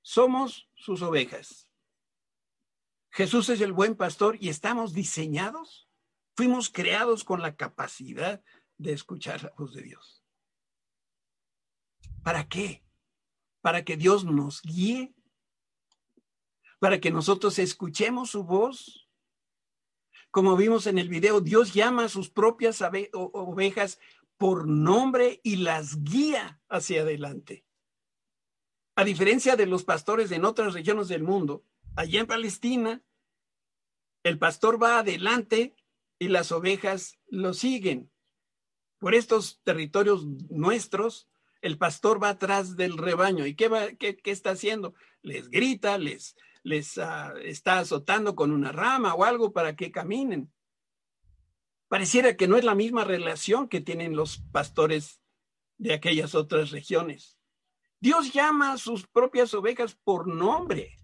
Somos 0.02 0.68
sus 0.74 1.04
ovejas. 1.04 1.70
Jesús 3.12 3.50
es 3.50 3.62
el 3.62 3.72
buen 3.72 3.96
pastor 3.96 4.36
y 4.40 4.50
estamos 4.50 4.94
diseñados, 4.94 5.88
fuimos 6.36 6.72
creados 6.72 7.24
con 7.24 7.44
la 7.44 7.56
capacidad 7.56 8.44
de 8.80 8.94
escuchar 8.94 9.44
la 9.44 9.54
voz 9.56 9.76
de 9.76 9.84
Dios. 9.84 10.24
¿Para 12.24 12.48
qué? 12.48 12.84
Para 13.62 13.86
que 13.86 13.96
Dios 13.96 14.26
nos 14.26 14.64
guíe, 14.64 15.14
para 16.80 17.00
que 17.00 17.12
nosotros 17.12 17.60
escuchemos 17.60 18.32
su 18.32 18.44
voz. 18.44 19.01
Como 20.32 20.56
vimos 20.56 20.88
en 20.88 20.98
el 20.98 21.10
video, 21.10 21.42
Dios 21.42 21.74
llama 21.74 22.06
a 22.06 22.10
sus 22.10 22.30
propias 22.30 22.82
ovejas 23.12 24.00
por 24.38 24.66
nombre 24.66 25.42
y 25.44 25.58
las 25.58 26.02
guía 26.04 26.62
hacia 26.70 27.02
adelante. 27.02 27.66
A 28.96 29.04
diferencia 29.04 29.58
de 29.58 29.66
los 29.66 29.84
pastores 29.84 30.32
en 30.32 30.46
otras 30.46 30.74
regiones 30.74 31.10
del 31.10 31.24
mundo, 31.24 31.66
allá 31.96 32.22
en 32.22 32.28
Palestina, 32.28 33.04
el 34.24 34.40
pastor 34.40 34.82
va 34.82 35.00
adelante 35.00 35.76
y 36.18 36.30
las 36.30 36.52
ovejas 36.54 37.20
lo 37.28 37.54
siguen. 37.54 38.10
Por 39.00 39.16
estos 39.16 39.62
territorios 39.64 40.26
nuestros, 40.50 41.28
el 41.62 41.78
pastor 41.78 42.24
va 42.24 42.30
atrás 42.30 42.78
del 42.78 42.98
rebaño. 42.98 43.46
¿Y 43.46 43.56
qué, 43.56 43.98
qué 43.98 44.32
está 44.32 44.52
haciendo? 44.52 44.94
Les 45.22 45.50
grita, 45.50 45.98
les, 45.98 46.36
les 46.64 46.98
uh, 46.98 47.36
está 47.44 47.80
azotando 47.80 48.36
con 48.36 48.52
una 48.52 48.72
rama 48.72 49.14
o 49.14 49.24
algo 49.24 49.52
para 49.52 49.76
que 49.76 49.92
caminen. 49.92 50.52
Pareciera 51.88 52.38
que 52.38 52.48
no 52.48 52.58
es 52.58 52.64
la 52.64 52.76
misma 52.76 53.04
relación 53.04 53.68
que 53.68 53.82
tienen 53.82 54.16
los 54.16 54.40
pastores 54.52 55.22
de 55.78 55.94
aquellas 55.94 56.36
otras 56.36 56.72
regiones. 56.72 57.38
Dios 58.00 58.34
llama 58.34 58.74
a 58.74 58.78
sus 58.78 59.08
propias 59.08 59.54
ovejas 59.54 59.96
por 59.96 60.28
nombre 60.28 60.98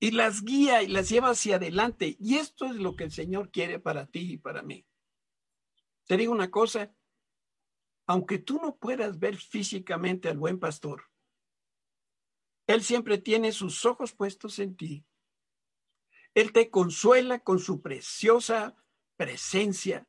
y 0.00 0.10
las 0.10 0.42
guía 0.42 0.82
y 0.82 0.88
las 0.88 1.08
lleva 1.08 1.30
hacia 1.30 1.56
adelante. 1.56 2.16
Y 2.18 2.36
esto 2.36 2.66
es 2.66 2.76
lo 2.76 2.96
que 2.96 3.04
el 3.04 3.12
Señor 3.12 3.50
quiere 3.50 3.78
para 3.78 4.06
ti 4.06 4.32
y 4.32 4.38
para 4.38 4.62
mí. 4.62 4.86
Te 6.06 6.16
digo 6.16 6.32
una 6.32 6.50
cosa, 6.50 6.94
aunque 8.06 8.38
tú 8.38 8.60
no 8.60 8.76
puedas 8.76 9.18
ver 9.18 9.36
físicamente 9.36 10.28
al 10.28 10.38
buen 10.38 10.58
pastor, 10.58 11.04
Él 12.66 12.82
siempre 12.82 13.18
tiene 13.18 13.52
sus 13.52 13.84
ojos 13.84 14.12
puestos 14.12 14.58
en 14.58 14.76
ti. 14.76 15.04
Él 16.34 16.52
te 16.52 16.70
consuela 16.70 17.40
con 17.40 17.58
su 17.58 17.80
preciosa 17.80 18.74
presencia, 19.16 20.08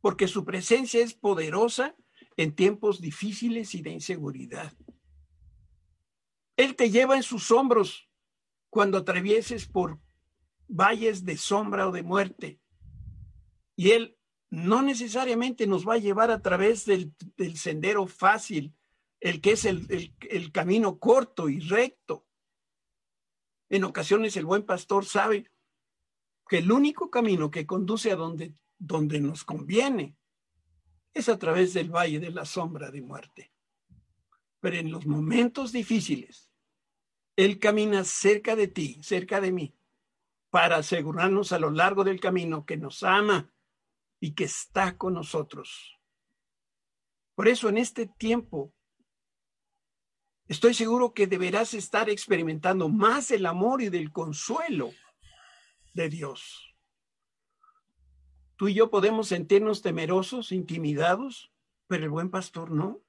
porque 0.00 0.28
su 0.28 0.44
presencia 0.44 1.02
es 1.02 1.14
poderosa 1.14 1.96
en 2.36 2.54
tiempos 2.54 3.00
difíciles 3.00 3.74
y 3.74 3.82
de 3.82 3.90
inseguridad. 3.90 4.72
Él 6.56 6.76
te 6.76 6.90
lleva 6.90 7.16
en 7.16 7.22
sus 7.22 7.50
hombros 7.50 8.08
cuando 8.68 8.98
atravieses 8.98 9.66
por 9.66 10.00
valles 10.68 11.24
de 11.24 11.36
sombra 11.36 11.88
o 11.88 11.92
de 11.92 12.02
muerte. 12.02 12.60
Y 13.76 13.92
Él 13.92 14.18
no 14.50 14.82
necesariamente 14.82 15.66
nos 15.66 15.86
va 15.88 15.94
a 15.94 15.98
llevar 15.98 16.30
a 16.30 16.42
través 16.42 16.84
del, 16.84 17.14
del 17.36 17.56
sendero 17.56 18.06
fácil, 18.06 18.74
el 19.20 19.40
que 19.40 19.52
es 19.52 19.64
el, 19.64 20.14
el, 20.20 20.52
camino 20.52 20.98
corto 20.98 21.48
y 21.48 21.60
recto. 21.60 22.26
En 23.68 23.84
ocasiones 23.84 24.36
el 24.36 24.46
buen 24.46 24.64
pastor 24.64 25.04
sabe 25.04 25.50
que 26.48 26.58
el 26.58 26.70
único 26.70 27.10
camino 27.10 27.50
que 27.50 27.66
conduce 27.66 28.12
a 28.12 28.16
donde, 28.16 28.54
donde 28.78 29.20
nos 29.20 29.44
conviene 29.44 30.16
es 31.12 31.28
a 31.28 31.38
través 31.38 31.74
del 31.74 31.90
valle 31.90 32.20
de 32.20 32.30
la 32.30 32.44
sombra 32.44 32.90
de 32.90 33.02
muerte. 33.02 33.52
Pero 34.60 34.76
en 34.76 34.90
los 34.90 35.06
momentos 35.06 35.72
difíciles, 35.72 36.50
Él 37.36 37.58
camina 37.58 38.04
cerca 38.04 38.56
de 38.56 38.68
ti, 38.68 39.00
cerca 39.02 39.40
de 39.40 39.52
mí, 39.52 39.74
para 40.50 40.76
asegurarnos 40.76 41.52
a 41.52 41.58
lo 41.58 41.70
largo 41.70 42.04
del 42.04 42.20
camino 42.20 42.64
que 42.64 42.76
nos 42.76 43.02
ama 43.02 43.52
y 44.20 44.34
que 44.34 44.44
está 44.44 44.96
con 44.96 45.14
nosotros. 45.14 45.98
Por 47.34 47.48
eso 47.48 47.68
en 47.68 47.78
este 47.78 48.06
tiempo, 48.06 48.74
estoy 50.48 50.74
seguro 50.74 51.12
que 51.12 51.26
deberás 51.26 51.74
estar 51.74 52.10
experimentando 52.10 52.88
más 52.88 53.30
el 53.30 53.46
amor 53.46 53.82
y 53.82 53.90
del 53.90 54.10
consuelo 54.10 54.90
de 55.94 56.08
Dios. 56.08 56.74
Tú 58.56 58.68
y 58.68 58.74
yo 58.74 58.90
podemos 58.90 59.28
sentirnos 59.28 59.82
temerosos, 59.82 60.50
intimidados, 60.50 61.52
pero 61.86 62.04
el 62.04 62.10
buen 62.10 62.30
pastor 62.30 62.72
no. 62.72 63.00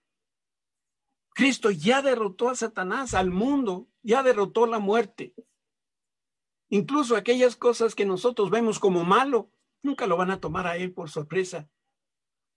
Cristo 1.33 1.71
ya 1.71 2.01
derrotó 2.01 2.49
a 2.49 2.55
Satanás, 2.55 3.13
al 3.13 3.31
mundo, 3.31 3.87
ya 4.03 4.21
derrotó 4.21 4.67
la 4.67 4.79
muerte. 4.79 5.33
Incluso 6.69 7.15
aquellas 7.15 7.55
cosas 7.55 7.95
que 7.95 8.05
nosotros 8.05 8.51
vemos 8.51 8.77
como 8.77 9.03
malo, 9.03 9.49
nunca 9.81 10.05
lo 10.05 10.17
van 10.17 10.29
a 10.29 10.39
tomar 10.39 10.67
a 10.67 10.77
él 10.77 10.93
por 10.93 11.09
sorpresa. 11.09 11.67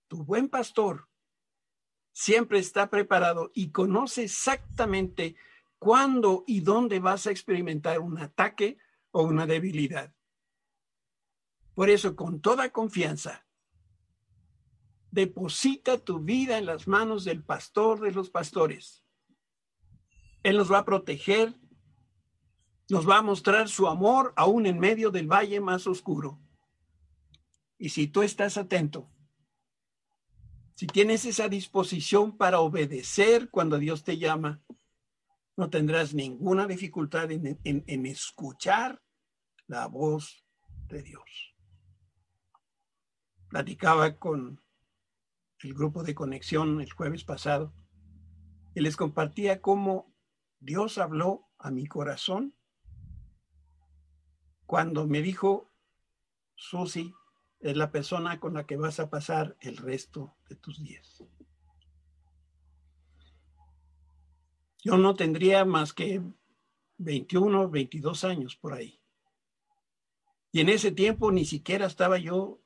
Tu 0.08 0.22
buen 0.24 0.48
pastor 0.48 1.08
siempre 2.12 2.58
está 2.58 2.90
preparado 2.90 3.50
y 3.54 3.70
conoce 3.70 4.24
exactamente 4.24 5.34
cuándo 5.78 6.44
y 6.46 6.60
dónde 6.60 7.00
vas 7.00 7.26
a 7.26 7.30
experimentar 7.30 7.98
un 8.00 8.18
ataque 8.18 8.78
o 9.10 9.22
una 9.24 9.46
debilidad. 9.46 10.14
Por 11.74 11.90
eso, 11.90 12.14
con 12.14 12.40
toda 12.40 12.70
confianza, 12.70 13.46
deposita 15.10 15.98
tu 15.98 16.20
vida 16.20 16.58
en 16.58 16.66
las 16.66 16.86
manos 16.86 17.24
del 17.24 17.42
pastor 17.42 18.00
de 18.00 18.12
los 18.12 18.30
pastores. 18.30 19.04
Él 20.42 20.56
nos 20.56 20.70
va 20.70 20.78
a 20.78 20.84
proteger, 20.84 21.54
nos 22.88 23.08
va 23.08 23.18
a 23.18 23.22
mostrar 23.22 23.68
su 23.68 23.88
amor 23.88 24.32
aún 24.36 24.66
en 24.66 24.78
medio 24.78 25.10
del 25.10 25.30
valle 25.30 25.60
más 25.60 25.86
oscuro. 25.86 26.40
Y 27.78 27.90
si 27.90 28.06
tú 28.06 28.22
estás 28.22 28.56
atento, 28.56 29.10
si 30.82 30.88
tienes 30.88 31.24
esa 31.26 31.48
disposición 31.48 32.36
para 32.36 32.58
obedecer 32.58 33.50
cuando 33.50 33.78
Dios 33.78 34.02
te 34.02 34.18
llama, 34.18 34.60
no 35.56 35.70
tendrás 35.70 36.12
ninguna 36.12 36.66
dificultad 36.66 37.30
en, 37.30 38.06
escuchar 38.06 39.00
la 39.68 39.86
voz 39.86 40.44
de 40.88 41.04
Dios. 41.04 41.54
Platicaba 43.46 44.18
con 44.18 44.60
el 45.60 45.72
grupo 45.72 46.02
de 46.02 46.16
conexión 46.16 46.80
el 46.80 46.92
jueves 46.92 47.22
pasado 47.22 47.72
y 48.74 48.80
les 48.80 48.96
compartía 48.96 49.60
cómo 49.60 50.12
Dios 50.58 50.98
habló 50.98 51.48
a 51.58 51.70
mi 51.70 51.86
corazón 51.86 52.56
cuando 54.66 55.06
me 55.06 55.22
dijo, 55.22 55.70
Susi, 56.56 57.14
es 57.62 57.76
la 57.76 57.92
persona 57.92 58.40
con 58.40 58.54
la 58.54 58.66
que 58.66 58.76
vas 58.76 58.98
a 58.98 59.08
pasar 59.08 59.56
el 59.60 59.76
resto 59.76 60.36
de 60.48 60.56
tus 60.56 60.82
días. 60.82 61.22
Yo 64.84 64.98
no 64.98 65.14
tendría 65.14 65.64
más 65.64 65.92
que 65.92 66.20
21, 66.98 67.70
22 67.70 68.24
años 68.24 68.56
por 68.56 68.74
ahí. 68.74 69.00
Y 70.50 70.60
en 70.60 70.68
ese 70.68 70.90
tiempo 70.90 71.30
ni 71.30 71.44
siquiera 71.44 71.86
estaba 71.86 72.18
yo 72.18 72.60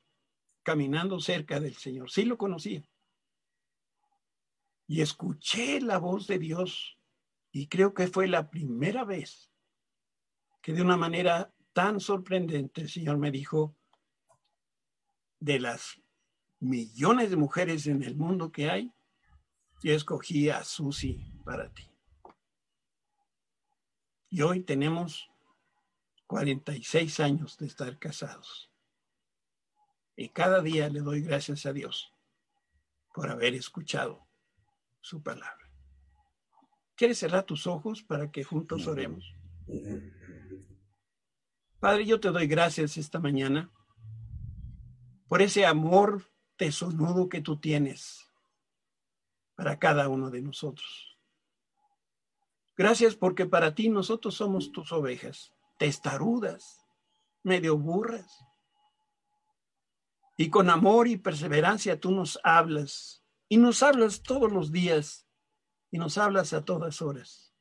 caminando 0.62 1.20
cerca 1.20 1.60
del 1.60 1.74
Señor. 1.74 2.10
Sí 2.10 2.24
lo 2.24 2.38
conocía. 2.38 2.82
Y 4.88 5.02
escuché 5.02 5.80
la 5.82 5.98
voz 5.98 6.26
de 6.26 6.38
Dios 6.38 6.98
y 7.52 7.68
creo 7.68 7.92
que 7.92 8.06
fue 8.06 8.28
la 8.28 8.48
primera 8.48 9.04
vez 9.04 9.52
que 10.62 10.72
de 10.72 10.80
una 10.80 10.96
manera 10.96 11.52
tan 11.74 12.00
sorprendente 12.00 12.80
el 12.80 12.88
Señor 12.88 13.18
me 13.18 13.30
dijo, 13.30 13.75
de 15.40 15.60
las 15.60 16.00
millones 16.60 17.30
de 17.30 17.36
mujeres 17.36 17.86
en 17.86 18.02
el 18.02 18.16
mundo 18.16 18.50
que 18.50 18.70
hay, 18.70 18.92
yo 19.82 19.92
escogí 19.92 20.48
a 20.50 20.64
Susi 20.64 21.32
para 21.44 21.72
ti. 21.72 21.88
Y 24.30 24.42
hoy 24.42 24.62
tenemos 24.62 25.30
46 26.26 27.20
años 27.20 27.56
de 27.58 27.66
estar 27.66 27.98
casados. 27.98 28.70
Y 30.16 30.30
cada 30.30 30.62
día 30.62 30.88
le 30.88 31.00
doy 31.00 31.20
gracias 31.20 31.66
a 31.66 31.72
Dios 31.72 32.12
por 33.14 33.30
haber 33.30 33.54
escuchado 33.54 34.26
su 35.00 35.22
palabra. 35.22 35.70
¿Quieres 36.96 37.18
cerrar 37.18 37.44
tus 37.44 37.66
ojos 37.66 38.02
para 38.02 38.30
que 38.30 38.42
juntos 38.42 38.86
oremos? 38.86 39.34
Padre, 41.78 42.06
yo 42.06 42.18
te 42.18 42.28
doy 42.30 42.46
gracias 42.46 42.96
esta 42.96 43.20
mañana 43.20 43.70
por 45.28 45.42
ese 45.42 45.66
amor 45.66 46.30
tesonudo 46.56 47.28
que 47.28 47.40
tú 47.40 47.58
tienes 47.58 48.26
para 49.54 49.78
cada 49.78 50.08
uno 50.08 50.30
de 50.30 50.42
nosotros. 50.42 51.18
Gracias 52.76 53.16
porque 53.16 53.46
para 53.46 53.74
ti 53.74 53.88
nosotros 53.88 54.34
somos 54.34 54.70
tus 54.70 54.92
ovejas, 54.92 55.52
testarudas, 55.78 56.84
medio 57.42 57.78
burras. 57.78 58.44
Y 60.36 60.50
con 60.50 60.68
amor 60.68 61.08
y 61.08 61.16
perseverancia 61.16 61.98
tú 61.98 62.10
nos 62.10 62.38
hablas 62.44 63.24
y 63.48 63.56
nos 63.56 63.82
hablas 63.82 64.22
todos 64.22 64.52
los 64.52 64.70
días 64.70 65.26
y 65.90 65.98
nos 65.98 66.18
hablas 66.18 66.52
a 66.52 66.64
todas 66.64 67.00
horas. 67.00 67.54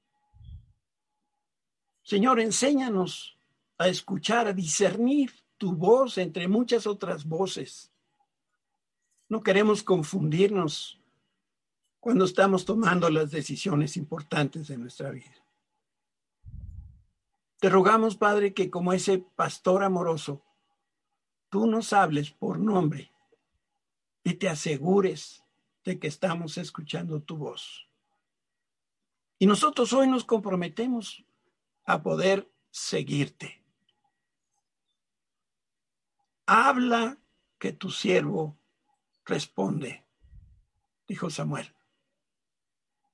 Señor, 2.03 2.41
enséñanos 2.41 3.39
a 3.77 3.87
escuchar, 3.87 4.47
a 4.47 4.53
discernir 4.53 5.44
tu 5.57 5.73
voz 5.73 6.17
entre 6.17 6.47
muchas 6.47 6.87
otras 6.87 7.25
voces. 7.25 7.91
No 9.27 9.41
queremos 9.41 9.83
confundirnos 9.83 10.99
cuando 11.99 12.25
estamos 12.25 12.65
tomando 12.65 13.09
las 13.09 13.31
decisiones 13.31 13.97
importantes 13.97 14.67
de 14.67 14.77
nuestra 14.77 15.09
vida. 15.09 15.33
Te 17.59 17.69
rogamos, 17.69 18.15
Padre, 18.15 18.53
que 18.53 18.69
como 18.69 18.93
ese 18.93 19.17
pastor 19.17 19.83
amoroso, 19.83 20.43
tú 21.49 21.65
nos 21.65 21.93
hables 21.93 22.29
por 22.29 22.59
nombre 22.59 23.11
y 24.23 24.35
te 24.35 24.49
asegures 24.49 25.43
de 25.83 25.99
que 25.99 26.07
estamos 26.07 26.57
escuchando 26.57 27.21
tu 27.21 27.37
voz. 27.37 27.89
Y 29.39 29.47
nosotros 29.47 29.93
hoy 29.93 30.07
nos 30.07 30.25
comprometemos 30.25 31.25
a 31.85 32.01
poder 32.01 32.51
seguirte. 32.71 33.64
Habla 36.45 37.17
que 37.57 37.73
tu 37.73 37.89
siervo 37.89 38.57
responde, 39.25 40.05
dijo 41.07 41.29
Samuel. 41.29 41.73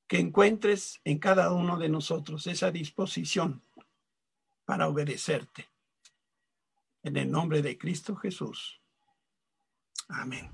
Que 0.08 0.20
encuentres 0.20 1.00
en 1.06 1.20
cada 1.20 1.54
uno 1.54 1.78
de 1.78 1.88
nosotros 1.88 2.46
esa 2.48 2.70
disposición 2.72 3.64
para 4.66 4.90
obedecerte. 4.90 5.70
En 7.04 7.16
el 7.16 7.32
nombre 7.32 7.62
de 7.62 7.78
Cristo 7.78 8.16
Jesús. 8.16 8.82
Amén. 10.10 10.52